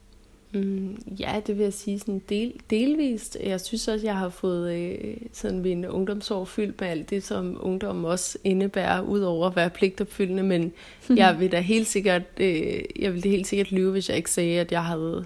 Mm, 0.56 0.98
ja, 1.20 1.42
det 1.48 1.58
vil 1.58 1.64
jeg 1.64 1.74
sige 1.74 2.00
sådan 2.00 2.22
del, 2.30 2.54
delvist. 2.70 3.38
Jeg 3.44 3.62
synes 3.62 3.88
også, 3.88 4.06
jeg 4.06 4.18
har 4.18 4.30
fået 4.30 4.74
øh, 4.74 5.18
sådan 5.34 5.60
min 5.60 5.86
ungdomsår 5.86 6.46
fyldt 6.46 6.82
med 6.82 6.90
alt 6.90 7.10
det, 7.10 7.24
som 7.24 7.58
ungdom 7.60 8.06
også 8.06 8.38
indebærer, 8.44 9.02
udover 9.02 9.48
at 9.48 9.56
være 9.56 9.70
pligtopfyldende. 9.70 10.44
Men 10.44 10.74
jeg 11.10 11.40
vil 11.40 11.52
da 11.52 11.60
helt 11.60 11.88
sikkert, 11.88 12.22
øh, 12.38 12.84
jeg 13.00 13.14
vil 13.14 13.24
da 13.24 13.30
helt 13.30 13.48
sikkert 13.48 13.72
lyve, 13.72 13.92
hvis 13.92 14.10
jeg 14.10 14.18
ikke 14.18 14.32
sagde, 14.32 14.60
at 14.60 14.72
jeg 14.72 14.86
havde, 14.86 15.26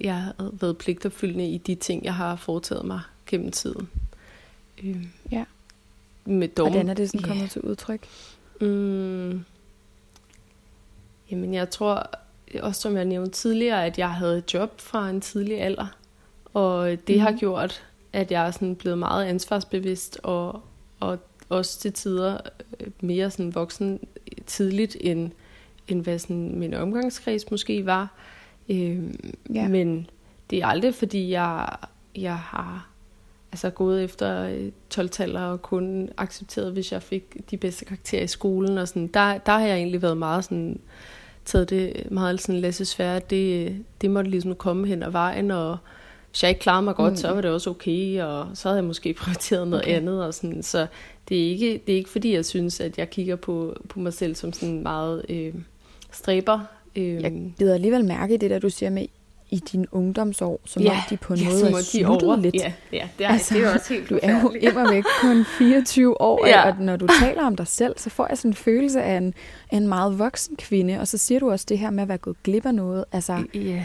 jeg 0.00 0.14
havde 0.14 0.52
været 0.60 0.78
pligtopfyldende 0.78 1.48
i 1.48 1.58
de 1.58 1.74
ting, 1.74 2.04
jeg 2.04 2.14
har 2.14 2.36
foretaget 2.36 2.84
mig 2.84 3.00
gennem 3.26 3.50
tiden. 3.50 3.88
Øh, 4.84 5.06
ja. 5.32 5.44
Med 6.24 6.48
dog, 6.48 6.68
Hvordan 6.70 6.88
er 6.88 6.94
det 6.94 7.10
sådan 7.10 7.22
kommet 7.22 7.42
yeah. 7.42 7.50
til 7.50 7.62
udtryk? 7.62 8.06
Mm, 8.60 9.44
jamen, 11.30 11.54
jeg 11.54 11.70
tror 11.70 12.10
også 12.62 12.80
som 12.80 12.96
jeg 12.96 13.04
nævnte 13.04 13.30
tidligere, 13.30 13.86
at 13.86 13.98
jeg 13.98 14.10
havde 14.10 14.38
et 14.38 14.54
job 14.54 14.80
fra 14.80 15.10
en 15.10 15.20
tidlig 15.20 15.60
alder. 15.60 15.96
Og 16.54 16.90
det 16.90 17.16
mm. 17.16 17.20
har 17.20 17.30
mhm. 17.30 17.38
gjort, 17.38 17.82
at 18.12 18.30
jeg 18.30 18.46
er 18.46 18.50
sådan 18.50 18.76
blevet 18.76 18.98
meget 18.98 19.24
ansvarsbevidst 19.24 20.20
og, 20.22 20.62
og 21.00 21.18
også 21.48 21.80
til 21.80 21.92
tider 21.92 22.38
øh, 22.80 22.86
mere 23.00 23.30
sådan 23.30 23.54
voksen 23.54 24.00
tidligt, 24.46 24.96
end, 25.00 25.30
end 25.88 26.02
hvad 26.02 26.18
sådan 26.18 26.58
min 26.58 26.74
omgangskreds 26.74 27.50
måske 27.50 27.86
var. 27.86 28.14
Øhm, 28.68 29.34
ja. 29.54 29.68
Men 29.68 30.10
det 30.50 30.58
er 30.62 30.66
aldrig, 30.66 30.94
fordi 30.94 31.30
jeg, 31.30 31.76
jeg 32.16 32.36
har 32.36 32.88
altså 33.52 33.70
gået 33.70 34.04
efter 34.04 34.58
12-taller 34.94 35.40
og 35.40 35.62
kun 35.62 36.08
accepteret, 36.16 36.72
hvis 36.72 36.92
jeg 36.92 37.02
fik 37.02 37.50
de 37.50 37.56
bedste 37.56 37.84
karakterer 37.84 38.22
i 38.22 38.26
skolen. 38.26 38.78
Og 38.78 38.88
sådan. 38.88 39.06
Der, 39.06 39.38
der 39.38 39.52
har 39.52 39.66
jeg 39.66 39.76
egentlig 39.76 40.02
været 40.02 40.16
meget 40.16 40.44
sådan 40.44 40.80
taget 41.50 41.70
det 41.70 42.10
meget 42.10 42.40
sådan 42.40 42.72
svære. 42.72 43.20
Det, 43.30 43.76
det 44.00 44.10
måtte 44.10 44.30
ligesom 44.30 44.54
komme 44.54 44.86
hen 44.86 45.02
ad 45.02 45.10
vejen, 45.10 45.50
og 45.50 45.78
hvis 46.30 46.42
jeg 46.42 46.48
ikke 46.48 46.60
klarede 46.60 46.82
mig 46.82 46.94
godt, 46.94 47.12
mm. 47.12 47.16
så 47.16 47.32
var 47.32 47.40
det 47.40 47.50
også 47.50 47.70
okay, 47.70 48.22
og 48.22 48.46
så 48.54 48.68
havde 48.68 48.76
jeg 48.76 48.84
måske 48.84 49.14
prioriteret 49.20 49.68
noget 49.68 49.84
okay. 49.84 49.96
andet. 49.96 50.24
Og 50.24 50.34
sådan. 50.34 50.62
Så 50.62 50.86
det 51.28 51.46
er, 51.46 51.50
ikke, 51.50 51.82
det 51.86 51.92
er 51.92 51.96
ikke 51.96 52.10
fordi, 52.10 52.34
jeg 52.34 52.44
synes, 52.44 52.80
at 52.80 52.98
jeg 52.98 53.10
kigger 53.10 53.36
på, 53.36 53.76
på 53.88 54.00
mig 54.00 54.12
selv 54.12 54.34
som 54.34 54.52
sådan 54.52 54.82
meget 54.82 55.24
øh, 55.28 55.54
stræber. 56.12 56.60
Øh. 56.96 57.22
Jeg 57.22 57.52
bider 57.58 57.74
alligevel 57.74 58.04
mærke 58.04 58.34
i 58.34 58.36
det 58.36 58.50
der, 58.50 58.58
du 58.58 58.70
siger 58.70 58.90
med, 58.90 59.06
i 59.50 59.58
dine 59.58 59.94
ungdomsår, 59.94 60.60
som 60.64 60.82
ja, 60.82 60.90
om 60.90 60.96
de 61.10 61.16
på 61.16 61.32
en 61.32 61.38
ja, 61.38 61.48
måde 61.48 61.70
er 61.70 61.82
sluttet 61.82 62.38
lidt. 62.38 62.54
Ja, 62.54 62.72
ja 62.92 63.08
det, 63.18 63.26
er, 63.26 63.30
altså, 63.30 63.54
det 63.54 63.64
er 63.64 63.74
også 63.74 63.94
helt 63.94 64.10
Du 64.10 64.18
er 64.22 64.40
jo 64.40 64.50
immer 64.50 64.90
væk 64.90 65.04
kun 65.20 65.44
24 65.44 66.20
år, 66.20 66.46
ja. 66.46 66.70
og 66.70 66.76
når 66.80 66.96
du 66.96 67.06
taler 67.20 67.46
om 67.46 67.56
dig 67.56 67.66
selv, 67.66 67.94
så 67.96 68.10
får 68.10 68.26
jeg 68.28 68.38
sådan 68.38 68.50
en 68.50 68.54
følelse 68.54 69.02
af 69.02 69.16
en, 69.16 69.34
en 69.72 69.88
meget 69.88 70.18
voksen 70.18 70.56
kvinde, 70.56 71.00
og 71.00 71.08
så 71.08 71.18
siger 71.18 71.40
du 71.40 71.50
også 71.50 71.66
det 71.68 71.78
her 71.78 71.90
med 71.90 72.02
at 72.02 72.08
være 72.08 72.18
gået 72.18 72.42
glip 72.42 72.66
af 72.66 72.74
noget. 72.74 73.04
Altså, 73.12 73.44
ja. 73.54 73.84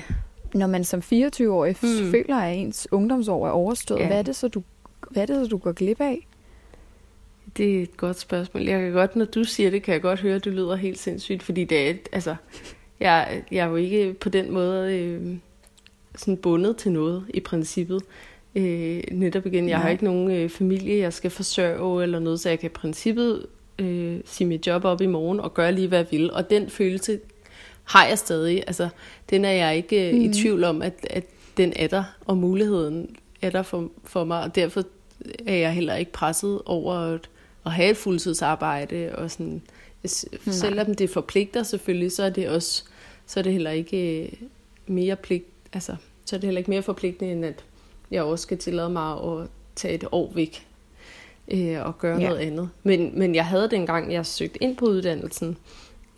når 0.53 0.67
man 0.67 0.83
som 0.83 0.99
24-årig 0.99 1.75
hmm. 1.81 2.11
føler, 2.11 2.37
at 2.37 2.57
ens 2.57 2.87
ungdomsår 2.91 3.47
er 3.47 3.51
overstået, 3.51 3.99
ja. 3.99 4.07
hvad, 4.07 4.17
er 4.17 4.23
det 4.23 4.35
så, 4.35 4.47
du, 4.47 4.63
hvad 5.09 5.23
er 5.23 5.25
det 5.25 5.45
så, 5.45 5.49
du 5.49 5.57
går 5.57 5.71
glip 5.71 6.01
af? 6.01 6.27
Det 7.57 7.77
er 7.77 7.81
et 7.81 7.97
godt 7.97 8.19
spørgsmål. 8.19 8.63
Jeg 8.63 8.81
kan 8.81 8.91
godt, 8.91 9.15
når 9.15 9.25
du 9.25 9.43
siger 9.43 9.69
det, 9.69 9.83
kan 9.83 9.93
jeg 9.93 10.01
godt 10.01 10.19
høre, 10.19 10.35
at 10.35 10.45
du 10.45 10.49
lyder 10.49 10.75
helt 10.75 10.99
sindssygt, 10.99 11.43
fordi 11.43 11.63
det 11.63 11.89
er, 11.89 11.93
altså, 12.11 12.35
jeg, 12.99 13.43
jeg 13.51 13.65
er 13.65 13.69
jo 13.69 13.75
ikke 13.75 14.13
på 14.13 14.29
den 14.29 14.51
måde... 14.51 14.99
Øh, 14.99 15.37
sådan 16.17 16.37
bundet 16.37 16.77
til 16.77 16.91
noget 16.91 17.25
i 17.33 17.39
princippet. 17.39 18.01
Øh, 18.55 19.03
netop 19.11 19.45
igen, 19.45 19.69
jeg 19.69 19.77
Nej. 19.77 19.81
har 19.81 19.89
ikke 19.89 20.03
nogen 20.03 20.31
øh, 20.31 20.49
familie, 20.49 20.97
jeg 20.97 21.13
skal 21.13 21.31
forsørge 21.31 22.03
eller 22.03 22.19
noget, 22.19 22.39
så 22.39 22.49
jeg 22.49 22.59
kan 22.59 22.69
i 22.69 22.73
princippet 22.73 23.45
øh, 23.79 24.19
sige 24.25 24.47
mit 24.47 24.67
job 24.67 24.85
op 24.85 25.01
i 25.01 25.05
morgen 25.05 25.39
og 25.39 25.53
gøre 25.53 25.71
lige, 25.71 25.87
hvad 25.87 25.99
jeg 25.99 26.07
vil. 26.11 26.31
Og 26.31 26.49
den 26.49 26.69
følelse 26.69 27.19
har 27.83 28.05
jeg 28.07 28.17
stadig. 28.17 28.63
Altså, 28.67 28.89
den 29.29 29.45
er 29.45 29.51
jeg 29.51 29.75
ikke 29.75 30.09
øh, 30.09 30.15
mm. 30.15 30.21
i 30.21 30.33
tvivl 30.33 30.63
om, 30.63 30.81
at, 30.81 31.07
at 31.09 31.23
den 31.57 31.73
er 31.75 31.87
der, 31.87 32.03
og 32.25 32.37
muligheden 32.37 33.15
er 33.41 33.49
der 33.49 33.63
for, 33.63 33.89
for 34.03 34.23
mig, 34.23 34.43
og 34.43 34.55
derfor 34.55 34.83
er 35.45 35.55
jeg 35.55 35.73
heller 35.73 35.95
ikke 35.95 36.11
presset 36.11 36.61
over 36.65 36.93
at, 36.93 37.29
at 37.65 37.71
have 37.71 37.91
et 37.91 37.97
fuldtidsarbejde. 37.97 39.11
Og 39.15 39.31
sådan, 39.31 39.61
selvom 40.51 40.95
det 40.95 41.09
forpligter 41.09 41.63
selvfølgelig, 41.63 42.11
så 42.11 42.23
er 42.23 42.29
det 42.29 42.49
også 42.49 42.83
så 43.25 43.39
er 43.39 43.41
det 43.41 43.51
heller 43.51 43.71
ikke 43.71 44.23
øh, 44.23 44.29
mere 44.87 45.15
pligt 45.15 45.45
altså, 45.75 45.95
så 46.25 46.35
er 46.35 46.39
det 46.39 46.47
heller 46.47 46.59
ikke 46.59 46.71
mere 46.71 46.81
forpligtende, 46.81 47.31
end 47.31 47.45
at 47.45 47.63
jeg 48.11 48.23
også 48.23 48.43
skal 48.43 48.57
tillade 48.57 48.89
mig 48.89 49.11
at 49.13 49.47
tage 49.75 49.93
et 49.93 50.03
år 50.11 50.31
væk 50.35 50.67
øh, 51.51 51.85
og 51.85 51.97
gøre 51.97 52.17
ja. 52.17 52.27
noget 52.27 52.39
andet. 52.39 52.69
Men, 52.83 53.19
men 53.19 53.35
jeg 53.35 53.45
havde 53.45 53.69
dengang, 53.69 54.13
jeg 54.13 54.25
søgte 54.25 54.63
ind 54.63 54.77
på 54.77 54.85
uddannelsen, 54.85 55.57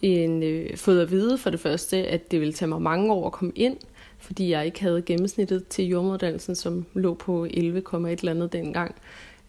en, 0.02 0.44
øh, 0.44 0.78
fået 0.78 1.02
at 1.02 1.12
vide 1.12 1.38
for 1.38 1.50
det 1.50 1.60
første, 1.60 1.98
at 2.08 2.32
det 2.32 2.40
ville 2.40 2.54
tage 2.54 2.70
mig 2.70 2.82
mange 2.82 3.14
år 3.14 3.26
at 3.26 3.32
komme 3.32 3.54
ind, 3.56 3.78
fordi 4.20 4.50
jeg 4.50 4.66
ikke 4.66 4.82
havde 4.82 5.02
gennemsnittet 5.02 5.68
til 5.68 5.86
jorduddannelsen, 5.86 6.56
som 6.56 6.86
lå 6.94 7.14
på 7.14 7.46
11,1 7.46 7.58
eller 7.58 8.32
andet 8.32 8.54
dengang. 8.54 8.96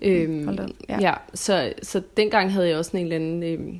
Mm, 0.01 0.07
øhm, 0.07 0.59
ja. 0.89 1.01
ja, 1.01 1.15
så, 1.35 1.73
så 1.83 2.03
dengang 2.17 2.53
havde 2.53 2.69
jeg 2.69 2.79
også 2.79 2.97
en 2.97 3.03
eller 3.03 3.17
anden 3.17 3.43
øh, 3.43 3.77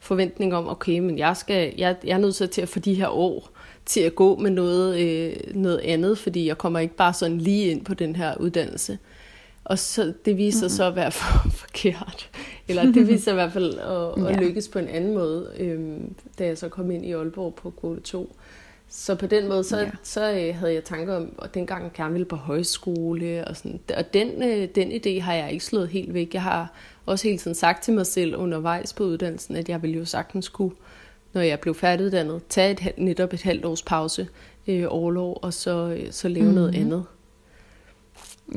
forventning 0.00 0.54
om, 0.54 0.68
okay, 0.68 0.98
men 0.98 1.18
jeg, 1.18 1.36
skal, 1.36 1.74
jeg, 1.78 1.96
jeg 2.04 2.14
er 2.14 2.18
nødt 2.18 2.50
til 2.50 2.62
at 2.62 2.68
få 2.68 2.78
de 2.78 2.94
her 2.94 3.08
år 3.08 3.50
til 3.86 4.00
at 4.00 4.14
gå 4.14 4.36
med 4.36 4.50
noget, 4.50 5.00
øh, 5.00 5.54
noget 5.54 5.78
andet, 5.78 6.18
fordi 6.18 6.46
jeg 6.46 6.58
kommer 6.58 6.78
ikke 6.78 6.96
bare 6.96 7.14
sådan 7.14 7.38
lige 7.38 7.70
ind 7.70 7.84
på 7.84 7.94
den 7.94 8.16
her 8.16 8.36
uddannelse. 8.36 8.98
Og 9.64 9.78
så, 9.78 10.12
det 10.24 10.36
viser 10.36 10.60
mm-hmm. 10.60 10.76
så 10.76 10.84
at 10.84 10.96
være 10.96 11.12
for, 11.12 11.48
forkert. 11.50 12.30
Eller 12.68 12.92
det 12.92 13.08
viser 13.08 13.32
i 13.32 13.34
hvert 13.34 13.52
fald 13.52 13.78
at, 13.78 14.24
ja. 14.24 14.30
at 14.30 14.40
lykkes 14.40 14.68
på 14.68 14.78
en 14.78 14.88
anden 14.88 15.14
måde, 15.14 15.50
øh, 15.58 16.00
da 16.38 16.46
jeg 16.46 16.58
så 16.58 16.68
kom 16.68 16.90
ind 16.90 17.04
i 17.04 17.12
Aalborg 17.12 17.54
på 17.54 17.70
kvote 17.70 18.00
2. 18.00 18.36
Så 18.88 19.14
på 19.14 19.26
den 19.26 19.48
måde, 19.48 19.64
så, 19.64 19.78
ja. 19.78 19.90
så 20.02 20.32
øh, 20.32 20.56
havde 20.56 20.74
jeg 20.74 20.84
tanker 20.84 21.16
om, 21.16 21.32
at 21.42 21.54
dengang 21.54 21.92
gerne 21.92 22.12
ville 22.12 22.24
på 22.24 22.36
højskole. 22.36 23.44
Og, 23.48 23.56
sådan. 23.56 23.80
og 23.96 24.14
den, 24.14 24.42
øh, 24.42 24.68
den 24.74 24.92
idé 24.92 25.20
har 25.20 25.34
jeg 25.34 25.52
ikke 25.52 25.64
slået 25.64 25.88
helt 25.88 26.14
væk. 26.14 26.34
Jeg 26.34 26.42
har 26.42 26.72
også 27.06 27.28
hele 27.28 27.38
tiden 27.38 27.54
sagt 27.54 27.84
til 27.84 27.94
mig 27.94 28.06
selv 28.06 28.36
undervejs 28.36 28.92
på 28.92 29.04
uddannelsen, 29.04 29.56
at 29.56 29.68
jeg 29.68 29.82
ville 29.82 29.98
jo 29.98 30.04
sagtens 30.04 30.48
kunne 30.48 30.72
når 31.36 31.42
jeg 31.42 31.60
blev 31.60 31.74
færdiguddannet, 31.74 32.40
tage 32.48 32.70
et, 32.70 32.98
netop 32.98 33.32
et 33.32 33.42
halvt 33.42 33.64
års 33.64 33.82
pause, 33.82 34.28
øh, 34.66 34.84
overlov, 34.88 35.38
og 35.42 35.54
så, 35.54 35.96
øh, 35.98 36.06
så 36.10 36.28
lave 36.28 36.42
mm-hmm. 36.42 36.54
noget 36.54 36.72
mhm. 36.72 36.80
andet. 36.80 37.04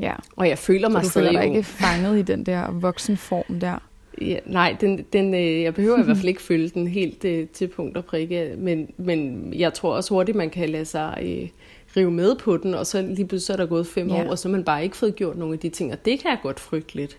Ja. 0.02 0.14
Og 0.36 0.50
jeg 0.50 0.58
føler 0.58 0.90
mig 0.90 1.02
så 1.02 1.08
du 1.08 1.10
stadig 1.10 1.28
føler 1.28 1.42
dig 1.42 1.50
ikke 1.50 1.64
fanget 1.64 2.20
i 2.20 2.22
den 2.22 2.46
der 2.46 2.72
voksenform 2.72 3.60
der? 3.60 3.80
Ja, 4.22 4.40
nej, 4.46 4.76
den, 4.82 5.06
den, 5.14 5.34
øh, 5.34 5.62
jeg 5.62 5.74
behøver 5.74 6.00
i 6.00 6.04
hvert 6.04 6.18
fald 6.22 6.28
ikke 6.28 6.42
følge 6.42 6.70
den 6.70 6.88
helt 6.88 7.26
øh, 7.26 7.48
til 7.48 7.68
punkt 7.68 7.98
og 7.98 8.06
prikke, 8.06 8.56
men, 8.58 8.92
men 8.98 9.54
jeg 9.54 9.74
tror 9.74 9.96
også 9.96 10.14
hurtigt, 10.14 10.38
man 10.38 10.50
kan 10.50 10.70
lade 10.70 10.86
sig 10.86 11.18
øh, 11.22 11.50
rive 11.98 12.12
med 12.12 12.36
på 12.36 12.58
den, 12.58 12.74
og 12.74 12.88
så 12.88 13.02
lige 13.02 13.28
pludselig 13.28 13.42
så 13.42 13.54
er 13.54 13.58
der 13.58 13.66
gået 13.66 13.88
fem 13.88 14.08
ja. 14.08 14.14
år, 14.14 14.30
og 14.30 14.40
så 14.40 14.48
har 14.48 14.52
man 14.52 14.64
bare 14.64 14.84
ikke 14.84 14.98
fået 14.98 15.16
gjort 15.16 15.38
nogle 15.38 15.54
af 15.54 15.60
de 15.60 15.70
ting, 15.70 15.92
og 15.92 16.06
det 16.06 16.20
kan 16.20 16.32
jeg 16.32 16.40
godt 16.44 16.60
frygte 16.60 16.96
lidt, 16.96 17.18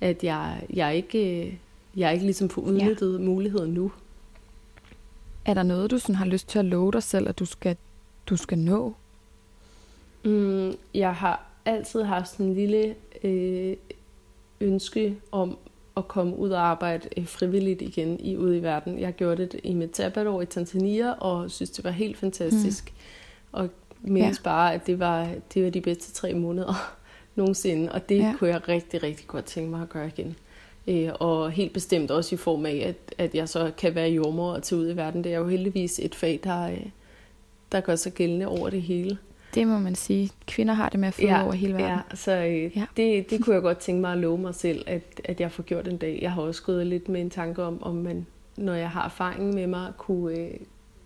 at 0.00 0.24
jeg, 0.24 0.62
jeg, 0.74 0.96
ikke, 0.96 1.46
øh, 1.46 1.52
jeg 1.96 2.12
ikke 2.12 2.24
ligesom 2.24 2.48
får 2.48 2.62
udnyttet 2.62 3.12
ja. 3.12 3.18
muligheden 3.18 3.74
nu. 3.74 3.92
Er 5.46 5.54
der 5.54 5.62
noget, 5.62 5.90
du 5.90 5.98
sådan 5.98 6.14
har 6.14 6.26
lyst 6.26 6.48
til 6.48 6.58
at 6.58 6.64
love 6.64 6.92
dig 6.92 7.02
selv, 7.02 7.28
at 7.28 7.38
du 7.38 7.44
skal, 7.44 7.76
du 8.26 8.36
skal 8.36 8.58
nå? 8.58 8.94
Mm, 10.24 10.72
jeg 10.94 11.14
har 11.14 11.46
altid 11.64 12.02
haft 12.02 12.28
sådan 12.28 12.46
en 12.46 12.54
lille 12.54 12.94
øh, 13.24 13.76
ønske 14.60 15.16
om 15.32 15.58
at 15.96 16.08
komme 16.08 16.36
ud 16.36 16.50
og 16.50 16.60
arbejde 16.60 17.08
øh, 17.16 17.26
frivilligt 17.26 17.82
igen 17.82 18.20
i 18.20 18.36
ude 18.36 18.58
i 18.58 18.62
verden. 18.62 18.98
Jeg 18.98 19.12
gjorde 19.12 19.46
det 19.46 19.60
i 19.64 19.74
mit 19.74 19.96
sabbatår 19.96 20.42
i 20.42 20.46
Tanzania, 20.46 21.12
og 21.12 21.50
synes, 21.50 21.70
det 21.70 21.84
var 21.84 21.90
helt 21.90 22.16
fantastisk. 22.16 22.92
Mm. 22.92 23.48
Og 23.52 23.68
mindes 24.00 24.38
ja. 24.38 24.42
bare, 24.44 24.74
at 24.74 24.86
det 24.86 24.98
var, 24.98 25.28
det 25.54 25.64
var 25.64 25.70
de 25.70 25.80
bedste 25.80 26.12
tre 26.12 26.34
måneder 26.34 26.96
nogensinde, 27.34 27.92
og 27.92 28.08
det 28.08 28.18
ja. 28.18 28.34
kunne 28.38 28.50
jeg 28.50 28.68
rigtig, 28.68 29.02
rigtig 29.02 29.26
godt 29.26 29.44
tænke 29.44 29.70
mig 29.70 29.82
at 29.82 29.88
gøre 29.88 30.06
igen. 30.06 30.36
Øh, 30.88 31.10
og 31.20 31.50
helt 31.50 31.72
bestemt 31.72 32.10
også 32.10 32.34
i 32.34 32.38
form 32.38 32.66
af, 32.66 32.84
at, 32.86 33.14
at 33.18 33.34
jeg 33.34 33.48
så 33.48 33.70
kan 33.78 33.94
være 33.94 34.08
jordmor 34.08 34.52
og 34.52 34.62
tage 34.62 34.80
ud 34.80 34.90
i 34.90 34.96
verden. 34.96 35.24
Det 35.24 35.34
er 35.34 35.38
jo 35.38 35.48
heldigvis 35.48 36.00
et 36.02 36.14
fag, 36.14 36.40
der, 36.44 36.70
øh, 36.70 36.86
der 37.72 37.80
gør 37.80 37.96
sig 37.96 38.12
gældende 38.12 38.46
over 38.46 38.70
det 38.70 38.82
hele. 38.82 39.18
Det 39.54 39.66
må 39.66 39.78
man 39.78 39.94
sige. 39.94 40.30
Kvinder 40.46 40.74
har 40.74 40.88
det 40.88 41.00
med 41.00 41.08
at 41.08 41.14
føde 41.14 41.28
ja, 41.28 41.44
over 41.44 41.52
hele 41.52 41.74
verden. 41.74 42.00
Ja, 42.10 42.16
så 42.16 42.32
øh, 42.32 42.76
ja. 42.76 42.84
Det, 42.96 43.30
det 43.30 43.44
kunne 43.44 43.54
jeg 43.54 43.62
godt 43.62 43.78
tænke 43.78 44.00
mig 44.00 44.12
at 44.12 44.18
love 44.18 44.38
mig 44.38 44.54
selv, 44.54 44.84
at, 44.86 45.20
at 45.24 45.40
jeg 45.40 45.52
får 45.52 45.62
gjort 45.62 45.88
en 45.88 45.96
dag. 45.96 46.18
Jeg 46.22 46.32
har 46.32 46.42
også 46.42 46.62
gået 46.62 46.86
lidt 46.86 47.08
med 47.08 47.20
en 47.20 47.30
tanke 47.30 47.62
om, 47.62 47.82
om 47.82 47.94
man, 47.94 48.26
når 48.56 48.74
jeg 48.74 48.90
har 48.90 49.04
erfaring 49.04 49.54
med 49.54 49.66
mig, 49.66 49.92
kunne, 49.98 50.38
øh, 50.38 50.50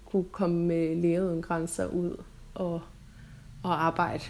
kunne 0.04 0.24
komme 0.24 0.56
med 0.56 0.96
læger 0.96 1.24
uden 1.24 1.42
grænser 1.42 1.86
ud 1.86 2.16
og, 2.54 2.80
og 3.62 3.84
arbejde. 3.84 4.24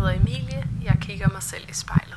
Hedder 0.00 0.14
Emilie. 0.14 0.64
Jeg 0.84 0.96
kigger 1.00 1.28
mig 1.28 1.42
selv 1.42 1.64
i 1.70 1.74
spejlet. 1.74 2.16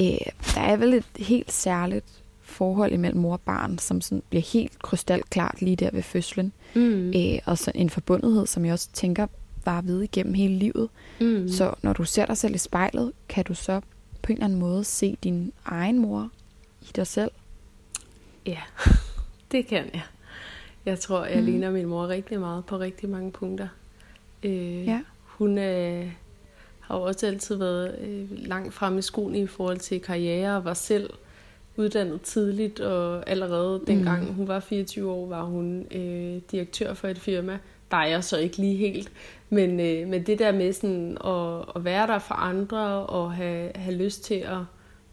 Øh, 0.00 0.32
der 0.54 0.60
er 0.60 0.76
vel 0.76 0.94
et 0.94 1.04
helt 1.16 1.52
særligt 1.52 2.04
forhold 2.42 2.92
imellem 2.92 3.20
mor 3.20 3.32
og 3.32 3.40
barn, 3.40 3.78
som 3.78 4.00
sådan 4.00 4.22
bliver 4.28 4.42
helt 4.42 4.78
krystalklart 4.78 5.62
lige 5.62 5.76
der 5.76 5.90
ved 5.92 6.02
fødslen. 6.02 6.52
Mm. 6.74 7.08
Øh, 7.16 7.38
og 7.44 7.58
så 7.58 7.72
en 7.74 7.90
forbundethed, 7.90 8.46
som 8.46 8.64
jeg 8.64 8.72
også 8.72 8.88
tænker 8.92 9.26
var 9.64 9.82
ved 9.82 10.02
igennem 10.02 10.34
hele 10.34 10.54
livet. 10.54 10.88
Mm. 11.20 11.48
Så 11.48 11.74
når 11.82 11.92
du 11.92 12.04
ser 12.04 12.26
dig 12.26 12.36
selv 12.36 12.54
i 12.54 12.58
spejlet, 12.58 13.12
kan 13.28 13.44
du 13.44 13.54
så 13.54 13.80
på 14.24 14.32
en 14.32 14.36
eller 14.36 14.44
anden 14.44 14.58
måde 14.58 14.84
se 14.84 15.16
din 15.22 15.52
egen 15.64 15.98
mor 15.98 16.30
i 16.82 16.88
dig 16.96 17.06
selv? 17.06 17.30
Ja, 18.46 18.60
det 19.52 19.66
kan 19.66 19.84
jeg. 19.92 20.02
Jeg 20.86 20.98
tror, 20.98 21.24
jeg 21.24 21.40
mm. 21.40 21.44
ligner 21.46 21.70
min 21.70 21.86
mor 21.86 22.08
rigtig 22.08 22.40
meget 22.40 22.64
på 22.64 22.78
rigtig 22.78 23.08
mange 23.08 23.32
punkter. 23.32 23.68
Øh, 24.42 24.86
ja. 24.86 25.00
Hun 25.24 25.58
øh, 25.58 26.12
har 26.80 26.94
også 26.94 27.26
altid 27.26 27.56
været 27.56 27.98
øh, 27.98 28.28
langt 28.30 28.74
fremme 28.74 28.98
i 28.98 29.02
skoen 29.02 29.34
i 29.34 29.46
forhold 29.46 29.78
til 29.78 30.00
karriere 30.00 30.56
og 30.56 30.64
var 30.64 30.74
selv 30.74 31.10
uddannet 31.76 32.22
tidligt, 32.22 32.80
og 32.80 33.30
allerede 33.30 33.82
dengang 33.86 34.28
mm. 34.28 34.34
hun 34.34 34.48
var 34.48 34.60
24 34.60 35.10
år, 35.10 35.26
var 35.26 35.42
hun 35.42 35.86
øh, 35.90 36.40
direktør 36.50 36.94
for 36.94 37.08
et 37.08 37.18
firma. 37.18 37.58
Der 37.94 38.00
er 38.00 38.06
jeg 38.06 38.24
så 38.24 38.38
ikke 38.38 38.56
lige 38.56 38.76
helt. 38.76 39.12
Men, 39.50 39.80
øh, 39.80 40.08
men 40.08 40.26
det 40.26 40.38
der 40.38 40.52
med 40.52 40.72
sådan 40.72 41.18
at, 41.24 41.64
at 41.76 41.84
være 41.84 42.06
der 42.06 42.18
for 42.18 42.34
andre, 42.34 43.06
og 43.06 43.32
have, 43.32 43.70
have 43.74 43.96
lyst 43.96 44.24
til 44.24 44.34
at, 44.34 44.58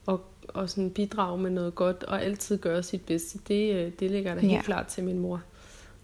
at, 0.07 0.15
at 0.55 0.69
sådan 0.69 0.89
bidrage 0.89 1.37
med 1.37 1.49
noget 1.49 1.75
godt, 1.75 2.03
og 2.03 2.23
altid 2.23 2.57
gøre 2.57 2.83
sit 2.83 3.01
bedste, 3.01 3.39
det, 3.47 3.75
øh, 3.75 3.91
det 3.99 4.11
ligger 4.11 4.35
der 4.35 4.41
ja. 4.41 4.47
helt 4.47 4.63
klart 4.63 4.87
til 4.87 5.03
min 5.03 5.19
mor 5.19 5.41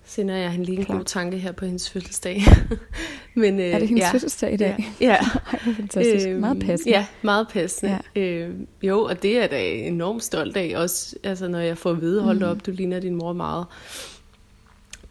sender 0.05 0.35
jeg 0.35 0.51
hende 0.51 0.65
lige 0.65 0.77
en 0.77 0.85
Klar. 0.85 0.97
god 0.97 1.05
tanke 1.05 1.37
her 1.37 1.51
på 1.51 1.65
hendes 1.65 1.89
fødselsdag. 1.89 2.41
Men, 3.35 3.59
øh, 3.59 3.65
er 3.65 3.79
det 3.79 3.87
hendes 3.87 4.03
ja, 4.03 4.11
fødselsdag 4.11 4.53
i 4.53 4.57
dag? 4.57 4.75
Ja. 5.01 5.05
ja. 5.05 5.15
Ej, 5.53 5.59
fantastisk. 5.75 6.27
Øh, 6.27 6.39
meget 6.39 6.59
passende. 6.59 6.97
Ja, 6.97 7.05
meget 7.21 7.47
passende. 7.47 7.99
Ja. 8.15 8.21
Øh, 8.21 8.55
jo, 8.83 9.03
og 9.03 9.23
det 9.23 9.43
er 9.43 9.47
da 9.47 9.69
enormt 9.69 10.23
stolt 10.23 10.57
af, 10.57 10.73
også 10.75 11.15
altså, 11.23 11.47
når 11.47 11.59
jeg 11.59 11.77
får 11.77 11.91
at 11.91 12.01
vide, 12.01 12.21
hold 12.21 12.37
mm. 12.37 12.43
op, 12.43 12.65
du 12.65 12.71
ligner 12.71 12.99
din 12.99 13.15
mor 13.15 13.33
meget. 13.33 13.65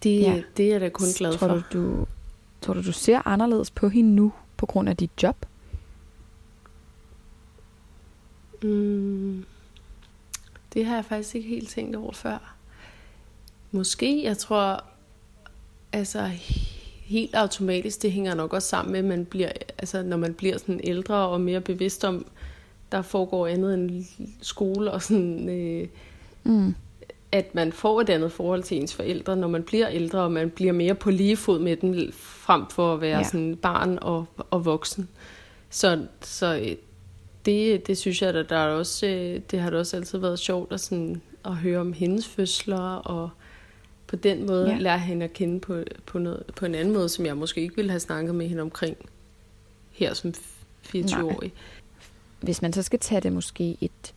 Det, 0.03 0.21
ja. 0.21 0.43
det 0.57 0.67
er 0.67 0.71
jeg 0.71 0.81
da 0.81 0.89
kun 0.89 1.07
glad 1.17 1.33
tror 1.33 1.49
for. 1.49 1.65
Du, 1.73 1.79
du, 1.79 2.07
tror 2.61 2.75
du, 2.75 2.83
du 2.83 2.93
ser 2.93 3.29
anderledes 3.29 3.71
på 3.71 3.89
hende 3.89 4.15
nu, 4.15 4.33
på 4.57 4.67
grund 4.67 4.89
af 4.89 4.97
dit 4.97 5.11
job? 5.23 5.47
Mm, 8.63 9.45
det 10.75 10.87
har 10.87 10.95
jeg 10.95 11.05
faktisk 11.05 11.35
ikke 11.35 11.49
helt 11.49 11.69
tænkt 11.69 11.97
over 11.97 12.13
før. 12.13 12.57
Måske, 13.71 14.25
jeg 14.25 14.39
tror, 14.39 14.85
altså 15.93 16.31
helt 17.05 17.35
automatisk, 17.35 18.03
det 18.03 18.13
hænger 18.13 18.35
nok 18.35 18.53
også 18.53 18.69
sammen 18.69 18.93
med, 18.93 18.99
at 18.99 19.05
man 19.05 19.25
bliver, 19.25 19.53
altså, 19.79 20.03
når 20.03 20.17
man 20.17 20.35
bliver 20.35 20.59
sådan 20.59 20.81
ældre 20.85 21.15
og 21.15 21.41
mere 21.41 21.61
bevidst 21.61 22.05
om, 22.05 22.27
der 22.93 23.03
foregår 23.03 23.47
andet 23.47 23.75
end 23.75 24.05
skole 24.43 24.93
og 24.93 25.03
sådan, 25.03 25.49
øh, 25.49 25.89
mm. 26.45 26.75
At 27.33 27.55
man 27.55 27.73
får 27.73 28.01
et 28.01 28.09
andet 28.09 28.33
forhold 28.33 28.63
til 28.63 28.77
ens 28.77 28.95
forældre, 28.95 29.37
når 29.37 29.49
man 29.49 29.63
bliver 29.63 29.89
ældre, 29.89 30.21
og 30.21 30.33
man 30.33 30.51
bliver 30.51 30.73
mere 30.73 30.95
på 30.95 31.11
lige 31.11 31.37
fod 31.37 31.59
med 31.59 31.77
dem, 31.77 32.13
frem 32.13 32.63
for 32.71 32.95
at 32.95 33.01
være 33.01 33.19
ja. 33.19 33.25
sådan 33.25 33.57
barn 33.57 33.99
og, 34.03 34.27
og 34.51 34.65
voksen. 34.65 35.09
Så, 35.71 36.07
så 36.21 36.57
øh, 36.57 36.77
det, 37.47 37.87
det 37.87 37.99
synes 37.99 38.23
jeg, 38.23 38.35
at 38.35 38.49
der 38.51 38.57
er 38.57 38.69
også, 38.69 39.07
øh, 39.07 39.41
det 39.51 39.61
har 39.61 39.71
da 39.71 39.79
også 39.79 39.97
altid 39.97 40.19
været 40.19 40.39
sjovt 40.39 40.73
at, 40.73 40.81
sådan, 40.81 41.23
at 41.45 41.57
høre 41.57 41.81
om 41.81 41.93
hendes 41.93 42.29
fødsler, 42.29 42.95
og 42.95 43.31
på 44.07 44.17
den 44.17 44.47
måde 44.47 44.71
ja. 44.71 44.79
lære 44.79 44.99
hende 44.99 45.25
at 45.25 45.33
kende 45.33 45.61
på, 45.61 45.83
på, 46.07 46.19
noget, 46.19 46.43
på 46.57 46.67
en 46.67 46.75
anden 46.75 46.95
måde, 46.95 47.09
som 47.09 47.27
jeg 47.27 47.37
måske 47.37 47.61
ikke 47.61 47.77
ville 47.77 47.91
have 47.91 48.01
snakket 48.01 48.35
med 48.35 48.49
hende 48.49 48.63
omkring 48.63 48.97
her 49.91 50.15
som 50.15 50.35
24-årig. 50.85 51.53
Hvis 52.41 52.63
man 52.63 52.73
så 52.73 52.83
skal 52.83 52.99
tage 52.99 53.21
det 53.21 53.33
måske 53.33 53.77
et, 53.81 54.15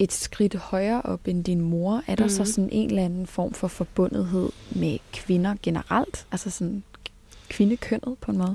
et 0.00 0.12
skridt 0.12 0.54
højere 0.54 1.02
op 1.02 1.28
end 1.28 1.44
din 1.44 1.60
mor, 1.60 2.02
er 2.06 2.14
der 2.14 2.24
mm. 2.24 2.30
så 2.30 2.42
mhm. 2.42 2.46
sådan 2.46 2.68
en 2.72 2.90
eller 2.90 3.04
anden 3.04 3.26
form 3.26 3.52
for 3.52 3.68
forbundethed 3.68 4.50
med 4.70 4.98
kvinder 5.12 5.54
generelt? 5.62 6.26
Altså 6.32 6.50
sådan 6.50 6.82
kvindekønnet 7.48 8.18
på 8.20 8.30
en 8.30 8.38
måde? 8.38 8.54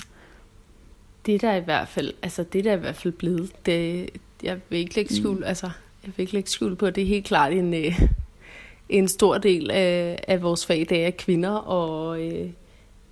Det 1.26 1.42
der 1.42 1.56
i 1.56 1.60
hvert 1.60 1.88
fald, 1.88 2.14
altså 2.24 2.44
det 2.44 2.64
der 2.64 2.72
er 2.72 2.78
i 2.78 2.80
hvert 2.80 2.96
fald 2.96 3.14
blevet, 3.14 3.52
det, 3.66 4.10
jeg 4.44 4.60
vil 4.70 4.80
ikke 4.80 4.96
lægge 4.96 5.16
skjul, 5.16 5.38
mm. 5.38 5.44
altså 5.44 5.70
jeg 6.04 6.14
vil 6.16 6.24
ikke 6.24 6.34
lægge 6.34 6.50
skjul 6.50 6.76
på, 6.76 6.90
det 6.90 7.02
er 7.02 7.08
helt 7.08 7.26
klart 7.26 7.54
en, 7.54 7.74
øh, 7.74 8.02
en 8.90 9.08
stor 9.08 9.38
del 9.38 9.72
af, 9.72 10.20
af 10.28 10.42
vores 10.42 10.66
fag, 10.66 10.86
det 10.90 11.06
er 11.06 11.12
kvinder, 11.12 11.52
og 11.52 12.22
øh, 12.22 12.50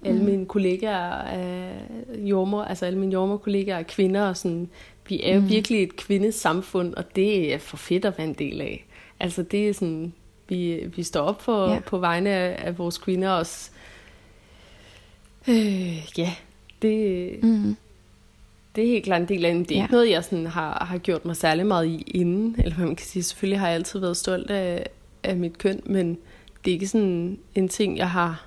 alle 0.05 0.19
mm. 0.19 0.25
mine 0.25 0.45
kollegaer 0.45 1.21
er 1.21 1.73
jordmor, 2.17 2.63
altså 2.63 2.85
alle 2.85 2.99
mine 2.99 3.13
jordmor-kollegaer 3.13 3.77
er 3.77 3.83
kvinder, 3.83 4.21
og 4.21 4.37
sådan, 4.37 4.69
vi 5.07 5.21
er 5.23 5.33
jo 5.33 5.41
mm. 5.41 5.49
virkelig 5.49 5.83
et 5.83 5.95
kvindesamfund, 5.95 6.93
og 6.93 7.15
det 7.15 7.53
er 7.53 7.57
for 7.57 7.77
fedt 7.77 8.05
at 8.05 8.17
være 8.17 8.27
en 8.27 8.33
del 8.33 8.61
af. 8.61 8.85
Altså 9.19 9.43
det 9.43 9.69
er 9.69 9.73
sådan, 9.73 10.13
vi, 10.49 10.91
vi 10.95 11.03
står 11.03 11.21
op 11.21 11.41
for, 11.41 11.69
ja. 11.69 11.79
på 11.79 11.97
vegne 11.97 12.29
af, 12.29 12.67
af 12.67 12.77
vores 12.77 12.97
kvinder 12.97 13.29
også. 13.29 13.69
Øh, 15.47 16.17
ja, 16.17 16.33
det, 16.81 17.29
mm. 17.43 17.75
det 18.75 18.83
er 18.83 18.87
helt 18.87 19.03
klart 19.03 19.21
en 19.21 19.27
del 19.27 19.45
af 19.45 19.53
det. 19.53 19.69
Det 19.69 19.75
er 19.75 19.79
ja. 19.79 19.85
ikke 19.85 19.93
noget, 19.93 20.09
jeg 20.09 20.23
sådan 20.23 20.47
har, 20.47 20.85
har 20.89 20.97
gjort 20.97 21.25
mig 21.25 21.35
særlig 21.35 21.65
meget 21.65 21.87
i 21.87 22.03
inden, 22.07 22.55
eller 22.57 22.75
hvad 22.75 22.85
man 22.85 22.95
kan 22.95 23.05
sige. 23.05 23.23
Selvfølgelig 23.23 23.59
har 23.59 23.67
jeg 23.67 23.75
altid 23.75 23.99
været 23.99 24.17
stolt 24.17 24.51
af, 24.51 24.85
af 25.23 25.35
mit 25.35 25.57
køn, 25.57 25.81
men 25.85 26.17
det 26.65 26.71
er 26.71 26.73
ikke 26.73 26.87
sådan 26.87 27.39
en 27.55 27.69
ting, 27.69 27.97
jeg 27.97 28.09
har, 28.09 28.45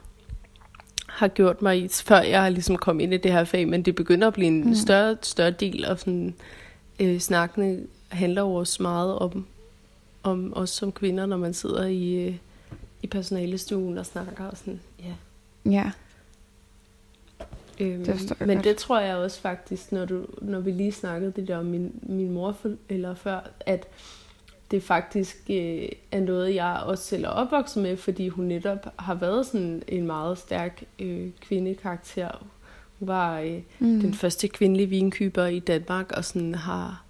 har 1.16 1.28
gjort 1.28 1.62
mig 1.62 1.78
i, 1.78 1.88
før 1.88 2.20
jeg 2.20 2.42
har 2.42 2.48
ligesom 2.48 2.76
kommet 2.76 3.02
ind 3.02 3.14
i 3.14 3.16
det 3.16 3.32
her 3.32 3.44
fag, 3.44 3.68
men 3.68 3.82
det 3.82 3.94
begynder 3.94 4.26
at 4.26 4.34
blive 4.34 4.46
en 4.46 4.64
mm. 4.64 4.74
større, 4.74 5.16
større 5.22 5.50
del, 5.50 5.84
og 5.86 5.98
sådan, 5.98 6.34
øh, 7.00 7.18
snakkene 7.18 7.80
handler 8.08 8.42
jo 8.42 8.54
også 8.54 8.82
meget 8.82 9.18
om, 9.18 9.46
om 10.22 10.52
os 10.56 10.70
som 10.70 10.92
kvinder, 10.92 11.26
når 11.26 11.36
man 11.36 11.54
sidder 11.54 11.86
i, 11.86 12.14
øh, 12.14 12.36
i 13.02 13.06
personalestuen 13.06 13.98
og 13.98 14.06
snakker 14.06 14.44
og 14.44 14.56
sådan, 14.56 14.80
ja. 14.98 15.14
Ja. 15.72 15.90
Øhm, 17.80 18.04
det 18.04 18.40
men 18.40 18.56
godt. 18.56 18.64
det 18.64 18.76
tror 18.76 19.00
jeg 19.00 19.16
også 19.16 19.40
faktisk, 19.40 19.92
når, 19.92 20.04
du, 20.04 20.26
når 20.38 20.60
vi 20.60 20.70
lige 20.70 20.92
snakkede 20.92 21.32
det 21.36 21.48
der 21.48 21.56
om 21.56 21.64
min, 21.64 21.92
min 22.02 22.30
mor 22.30 22.52
for, 22.52 22.72
eller 22.88 23.14
før, 23.14 23.50
at 23.60 23.86
det 24.70 24.82
faktisk 24.82 25.36
øh, 25.50 25.88
er 26.12 26.20
noget, 26.20 26.54
jeg 26.54 26.82
også 26.86 27.04
selv 27.04 27.24
er 27.24 27.28
opvokset 27.28 27.82
med, 27.82 27.96
fordi 27.96 28.28
hun 28.28 28.44
netop 28.44 28.94
har 28.98 29.14
været 29.14 29.46
sådan 29.46 29.82
en 29.88 30.06
meget 30.06 30.38
stærk 30.38 30.84
øh, 30.98 31.28
kvindekarakter. 31.40 32.30
Hun 32.98 33.08
var 33.08 33.38
øh, 33.40 33.60
mm. 33.78 34.00
den 34.00 34.14
første 34.14 34.48
kvindelige 34.48 34.86
vinkøber 34.86 35.46
i 35.46 35.58
Danmark, 35.58 36.12
og 36.12 36.24
sådan 36.24 36.54
har, 36.54 37.04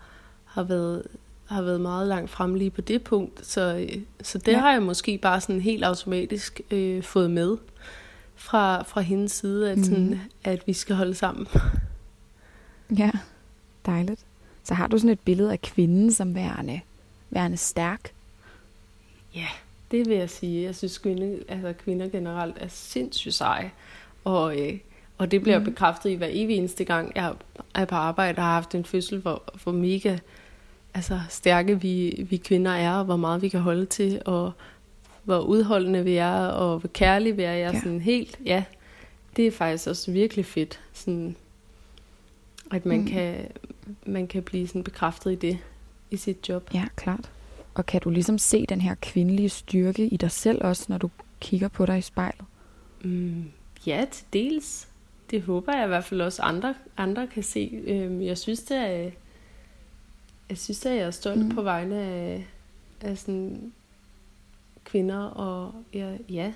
har, 0.45 0.63
været, 0.63 1.03
har 1.47 1.63
været 1.63 1.81
meget 1.81 2.09
langt 2.09 2.31
frem 2.31 2.55
lige 2.55 2.71
på 2.71 2.81
det 2.81 3.03
punkt. 3.05 3.47
Så, 3.47 3.77
øh, 3.77 4.03
så 4.23 4.39
det 4.39 4.53
ja. 4.53 4.59
har 4.59 4.73
jeg 4.73 4.83
måske 4.83 5.19
bare 5.19 5.41
sådan 5.41 5.61
helt 5.61 5.85
automatisk 5.85 6.61
øh, 6.71 7.03
fået 7.03 7.31
med 7.31 7.57
fra, 8.35 8.83
fra 8.83 9.01
hendes 9.01 9.33
side, 9.33 9.71
at, 9.71 9.79
mm. 9.79 9.85
sådan, 9.85 10.21
at 10.45 10.67
vi 10.67 10.73
skal 10.73 10.97
holde 10.97 11.15
sammen. 11.15 11.47
Ja, 12.99 13.11
dejligt. 13.87 14.21
Så 14.65 14.75
har 14.75 14.87
du 14.87 14.99
sådan 14.99 15.11
et 15.11 15.21
billede 15.21 15.53
af 15.53 15.63
kvinden 15.63 16.13
som 16.13 16.35
værende 16.35 16.81
værende 17.31 17.57
stærk? 17.57 18.13
Ja, 19.35 19.49
det 19.91 20.09
vil 20.09 20.17
jeg 20.17 20.31
sige. 20.31 20.63
Jeg 20.65 20.75
synes, 20.75 20.99
kvinder, 20.99 21.39
altså 21.49 21.73
kvinder 21.73 22.09
generelt 22.09 22.57
er 22.61 22.69
sindssygt 22.69 23.35
seje. 23.35 23.71
Og, 24.25 24.61
øh, 24.61 24.79
og 25.19 25.31
det 25.31 25.43
bliver 25.43 25.59
mm. 25.59 25.65
bekræftet 25.65 26.11
i 26.11 26.15
hver 26.15 26.29
evig 26.31 26.57
eneste 26.57 26.85
gang, 26.85 27.13
jeg 27.15 27.35
er 27.75 27.85
på 27.85 27.95
arbejde 27.95 28.39
og 28.39 28.45
har 28.45 28.53
haft 28.53 28.75
en 28.75 28.85
fødsel, 28.85 29.21
hvor, 29.21 29.43
hvor 29.63 29.73
mega 29.73 30.19
altså, 30.95 31.21
stærke 31.29 31.81
vi, 31.81 32.27
vi 32.31 32.37
kvinder 32.37 32.71
er, 32.71 32.93
og 32.93 33.05
hvor 33.05 33.17
meget 33.17 33.43
vi 33.43 33.49
kan 33.49 33.61
holde 33.61 33.87
til, 33.87 34.23
og 34.25 34.53
hvor 35.25 35.39
udholdende 35.39 36.05
vi 36.05 36.17
er, 36.17 36.47
og 36.47 36.79
hvor 36.79 36.89
kærlige 36.89 37.37
vi 37.37 37.43
er. 37.43 37.53
Jeg 37.53 37.61
er 37.61 37.73
ja. 37.73 37.81
sådan 37.81 38.01
helt, 38.01 38.39
ja, 38.45 38.65
det 39.37 39.47
er 39.47 39.51
faktisk 39.51 39.87
også 39.87 40.11
virkelig 40.11 40.47
fedt. 40.47 40.81
Sådan, 40.93 41.37
at 42.73 42.87
man, 42.87 43.01
mm. 43.01 43.07
kan, 43.07 43.35
man 44.07 44.27
kan 44.27 44.43
blive 44.43 44.69
sådan 44.69 44.85
bekræftet 44.85 45.33
i 45.33 45.35
det 45.35 45.59
i 46.11 46.17
sit 46.17 46.49
job. 46.49 46.71
Ja, 46.75 46.85
klart. 46.97 47.31
Og 47.75 47.87
kan 47.87 48.01
du 48.01 48.11
ligesom 48.11 48.39
se 48.39 48.67
den 48.69 48.81
her 48.81 48.95
kvindelige 49.03 49.49
styrke 49.49 50.07
i 50.07 50.17
dig 50.17 50.31
selv 50.31 50.65
også, 50.65 50.85
når 50.89 50.99
du 50.99 51.11
kigger 51.41 51.69
på 51.69 51.87
dig 51.87 51.99
i 51.99 52.03
spejlet? 52.03 52.45
Mm, 53.05 53.45
ja, 53.87 54.07
til 54.11 54.27
dels. 54.33 54.89
Det 55.31 55.43
håber 55.43 55.77
jeg 55.77 55.85
i 55.85 55.89
hvert 55.89 56.05
fald 56.05 56.21
også 56.21 56.43
andre, 56.43 56.75
andre 56.97 57.27
kan 57.27 57.43
se. 57.43 57.83
Øhm, 57.87 58.23
jeg 58.23 58.39
synes, 58.39 58.63
det 58.63 58.77
er, 58.77 59.11
jeg 60.49 60.59
synes, 60.59 60.87
at 60.87 60.97
jeg 60.97 61.03
er 61.07 61.11
stolt 61.11 61.45
mm. 61.45 61.55
på 61.55 61.63
vegne 61.63 61.97
af, 62.01 62.47
af 63.01 63.19
sådan 63.19 63.73
kvinder, 64.85 65.21
og 65.21 65.75
ja, 65.95 66.17
ja. 66.29 66.53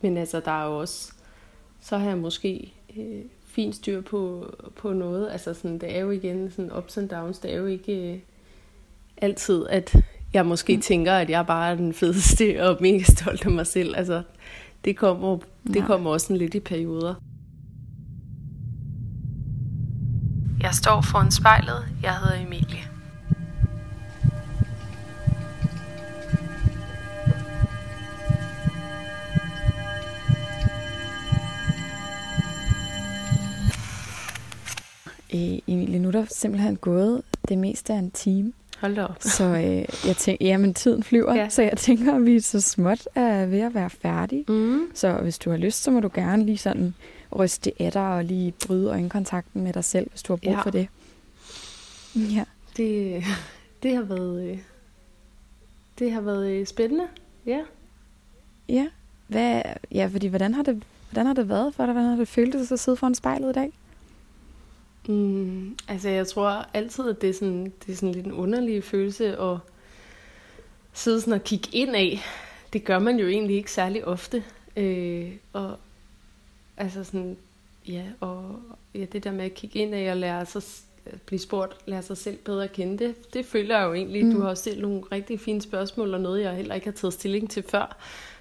Men 0.00 0.16
altså, 0.16 0.40
der 0.40 0.50
er 0.50 0.66
jo 0.66 0.80
også, 0.80 1.12
så 1.80 1.98
har 1.98 2.08
jeg 2.08 2.18
måske 2.18 2.72
øh, 2.96 3.22
fint 3.52 3.74
styr 3.74 4.00
på, 4.00 4.54
på 4.76 4.92
noget. 4.92 5.30
Altså 5.30 5.54
sådan, 5.54 5.78
det 5.78 5.96
er 5.96 6.00
jo 6.00 6.10
igen 6.10 6.50
sådan 6.50 6.72
ups 6.72 6.98
and 6.98 7.08
downs. 7.08 7.38
Det 7.38 7.52
er 7.52 7.56
jo 7.56 7.66
ikke 7.66 8.12
øh, 8.12 8.18
altid, 9.16 9.66
at 9.70 9.96
jeg 10.32 10.46
måske 10.46 10.76
mm. 10.76 10.82
tænker, 10.82 11.12
at 11.12 11.30
jeg 11.30 11.46
bare 11.46 11.70
er 11.70 11.74
den 11.74 11.94
fedeste 11.94 12.56
og 12.66 12.78
mega 12.80 13.02
stolt 13.02 13.46
af 13.46 13.50
mig 13.50 13.66
selv. 13.66 13.96
Altså, 13.96 14.22
det 14.84 14.96
kommer, 14.96 15.38
det 15.66 15.84
kommer 15.84 16.10
også 16.10 16.26
sådan 16.26 16.36
lidt 16.36 16.54
i 16.54 16.60
perioder. 16.60 17.14
Jeg 20.62 20.74
står 20.74 21.00
foran 21.00 21.30
spejlet. 21.30 21.84
Jeg 22.02 22.16
hedder 22.18 22.46
Emilie. 22.46 22.91
Øh, 35.34 35.58
Emilie, 35.66 35.98
nu 35.98 36.08
er 36.08 36.12
der 36.12 36.24
simpelthen 36.30 36.76
gået 36.76 37.22
det 37.48 37.58
meste 37.58 37.92
af 37.92 37.96
en 37.98 38.10
time. 38.10 38.52
Hold 38.80 38.94
da 38.96 39.04
op. 39.04 39.16
Så 39.20 39.44
øh, 39.44 40.06
jeg 40.08 40.16
tænker, 40.18 40.46
jamen 40.46 40.74
tiden 40.74 41.02
flyver, 41.02 41.34
ja. 41.34 41.48
Så 41.48 41.62
jeg 41.62 41.76
tænker, 41.78 42.14
at 42.14 42.26
vi 42.26 42.40
så 42.40 42.60
småt 42.60 43.08
er 43.14 43.46
ved 43.46 43.60
at 43.60 43.74
være 43.74 43.90
færdige. 43.90 44.44
Mm. 44.48 44.80
Så 44.94 45.12
hvis 45.12 45.38
du 45.38 45.50
har 45.50 45.56
lyst, 45.56 45.82
så 45.82 45.90
må 45.90 46.00
du 46.00 46.10
gerne 46.14 46.44
lige 46.46 46.58
sådan 46.58 46.94
ryste 47.38 47.72
af 47.82 47.92
dig 47.92 48.02
og 48.14 48.24
lige 48.24 48.54
bryde 48.66 48.88
øjenkontakten 48.90 49.62
med 49.64 49.72
dig 49.72 49.84
selv, 49.84 50.10
hvis 50.10 50.22
du 50.22 50.32
har 50.32 50.36
brug 50.36 50.52
Ja. 50.52 50.60
for 50.60 50.70
det. 50.70 50.88
Ja. 52.36 52.44
Det, 52.76 53.24
det 53.82 53.94
har 53.96 54.02
været, 54.02 54.50
øh, 54.50 54.58
det 55.98 56.12
har 56.12 56.20
været 56.20 56.50
øh, 56.50 56.66
spændende. 56.66 57.04
Ja. 57.46 57.60
Ja. 58.68 58.86
Hvad, 59.28 59.62
ja, 59.92 60.06
fordi 60.12 60.26
hvordan 60.26 60.54
har, 60.54 60.62
det, 60.62 60.82
hvordan 61.10 61.26
har 61.26 61.34
det 61.34 61.48
været 61.48 61.74
for 61.74 61.84
dig? 61.86 61.92
Hvordan 61.92 62.10
har 62.10 62.16
det 62.16 62.28
føltes 62.28 62.72
at 62.72 62.80
sidde 62.80 62.96
foran 62.96 63.14
spejlet 63.14 63.50
i 63.50 63.52
dag? 63.52 63.72
Mm, 65.08 65.76
altså, 65.88 66.08
jeg 66.08 66.26
tror 66.26 66.66
altid, 66.74 67.08
at 67.08 67.20
det 67.20 67.30
er 67.30 67.34
sådan, 67.34 67.72
det 67.86 67.92
er 67.92 67.96
sådan 67.96 68.12
lidt 68.12 68.26
en 68.26 68.32
underlig 68.32 68.84
følelse 68.84 69.38
at 69.38 69.56
sidde 70.92 71.20
sådan 71.20 71.32
og 71.32 71.44
kigge 71.44 71.68
ind 71.72 71.96
af. 71.96 72.20
Det 72.72 72.84
gør 72.84 72.98
man 72.98 73.18
jo 73.18 73.28
egentlig 73.28 73.56
ikke 73.56 73.72
særlig 73.72 74.04
ofte. 74.04 74.44
Øh, 74.76 75.32
og 75.52 75.76
altså 76.76 77.04
sådan, 77.04 77.36
ja, 77.88 78.04
og 78.20 78.60
ja, 78.94 79.04
det 79.12 79.24
der 79.24 79.32
med 79.32 79.44
at 79.44 79.54
kigge 79.54 79.78
ind 79.78 79.94
af 79.94 80.10
og 80.10 80.16
lære 80.16 80.46
sig, 80.46 80.62
blive 81.26 81.38
spurgt, 81.38 81.76
lære 81.86 82.02
sig 82.02 82.16
selv 82.16 82.36
bedre 82.36 82.64
at 82.64 82.72
kende, 82.72 83.04
det, 83.04 83.34
det 83.34 83.46
føler 83.46 83.78
jeg 83.78 83.86
jo 83.86 83.94
egentlig. 83.94 84.24
Mm. 84.24 84.32
Du 84.32 84.40
har 84.40 84.48
jo 84.48 84.54
stillet 84.54 84.82
nogle 84.82 85.02
rigtig 85.12 85.40
fine 85.40 85.62
spørgsmål, 85.62 86.14
og 86.14 86.20
noget, 86.20 86.42
jeg 86.42 86.56
heller 86.56 86.74
ikke 86.74 86.86
har 86.86 86.92
taget 86.92 87.14
stilling 87.14 87.50
til 87.50 87.62
før. 87.62 87.96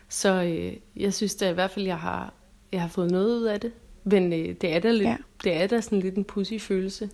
Så 0.10 0.30
øh, 0.30 0.78
jeg 0.96 1.14
synes 1.14 1.36
da 1.36 1.50
i 1.50 1.54
hvert 1.54 1.72
fald, 1.72 1.86
jeg 1.86 2.00
har, 2.00 2.34
jeg 2.72 2.82
har 2.82 2.88
fået 2.88 3.12
noget 3.12 3.38
ud 3.38 3.44
af 3.44 3.60
det. 3.60 3.72
Men 4.04 4.34
øh, 4.34 4.56
det 4.62 4.76
er 4.76 4.80
da 4.80 4.92
lidt, 4.92 5.04
Ja. 5.04 5.10
ja. 5.10 5.18
det 5.44 5.54
er 5.64 5.68
da 5.68 5.82
sådan 5.82 6.00
lidt 6.00 6.16
en 6.16 6.24
pussy 6.24 6.54
følelse. 6.60 7.10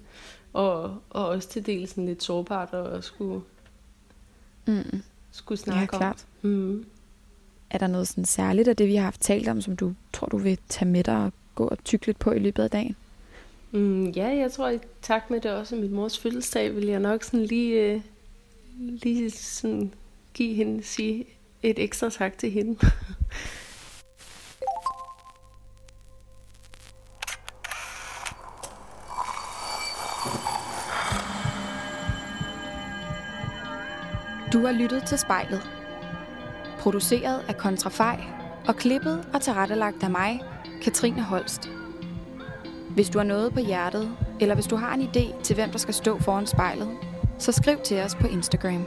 Og, 0.53 0.97
og 1.09 1.27
også 1.27 1.49
til 1.49 1.65
dels 1.65 1.89
sådan 1.89 2.05
lidt 2.05 2.23
sårbart 2.23 2.73
at 2.73 3.03
skulle, 3.03 3.41
Mm. 4.67 5.01
skulle 5.31 5.59
Ja, 5.67 5.71
snakke 5.71 5.93
om. 5.93 5.99
klart. 5.99 6.25
Mm. 6.41 6.85
Er 7.69 7.77
der 7.77 7.87
noget 7.87 8.07
sådan 8.07 8.25
særligt 8.25 8.67
af 8.67 8.75
det, 8.75 8.87
vi 8.87 8.95
har 8.95 9.03
haft 9.03 9.21
talt 9.21 9.47
om, 9.47 9.61
som 9.61 9.75
du 9.75 9.93
tror, 10.13 10.27
du 10.27 10.37
vil 10.37 10.59
tage 10.69 10.89
med 10.89 11.03
dig 11.03 11.17
og 11.25 11.33
gå 11.55 11.67
og 11.67 11.77
tykke 11.83 12.05
lidt 12.05 12.19
på 12.19 12.31
i 12.31 12.39
løbet 12.39 12.63
af 12.63 12.69
dagen? 12.69 12.95
Mm, 13.71 14.09
ja, 14.09 14.27
jeg 14.27 14.51
tror, 14.51 14.69
i 14.69 14.79
takt 15.01 15.29
med 15.29 15.41
det 15.41 15.51
også 15.51 15.75
er 15.75 15.79
min 15.79 15.91
mors 15.93 16.19
fødselsdag, 16.19 16.75
vil 16.75 16.85
jeg 16.85 16.99
nok 16.99 17.23
sådan 17.23 17.45
lige, 17.45 17.73
øh, 17.93 18.01
lige 18.79 19.29
sådan 19.31 19.93
give 20.33 20.53
hende, 20.53 20.83
sige 20.83 21.25
et 21.63 21.79
ekstra 21.79 22.09
tak 22.09 22.37
til 22.37 22.51
hende. 22.51 22.79
Du 34.57 34.65
har 34.65 34.71
lyttet 34.71 35.03
til 35.03 35.17
spejlet. 35.17 35.69
Produceret 36.79 37.41
af 37.47 37.57
Kontrafej 37.57 38.23
og 38.67 38.75
klippet 38.75 39.27
og 39.33 39.41
tilrettelagt 39.41 40.03
af 40.03 40.09
mig, 40.09 40.41
Katrine 40.81 41.21
Holst. 41.21 41.69
Hvis 42.89 43.09
du 43.09 43.19
har 43.19 43.25
noget 43.25 43.53
på 43.53 43.59
hjertet, 43.59 44.11
eller 44.39 44.55
hvis 44.55 44.65
du 44.65 44.75
har 44.75 44.93
en 44.93 45.01
idé 45.01 45.41
til, 45.41 45.55
hvem 45.55 45.69
der 45.69 45.77
skal 45.77 45.93
stå 45.93 46.19
foran 46.19 46.47
spejlet, 46.47 46.89
så 47.37 47.51
skriv 47.51 47.77
til 47.83 48.01
os 48.01 48.15
på 48.15 48.27
Instagram. 48.27 48.85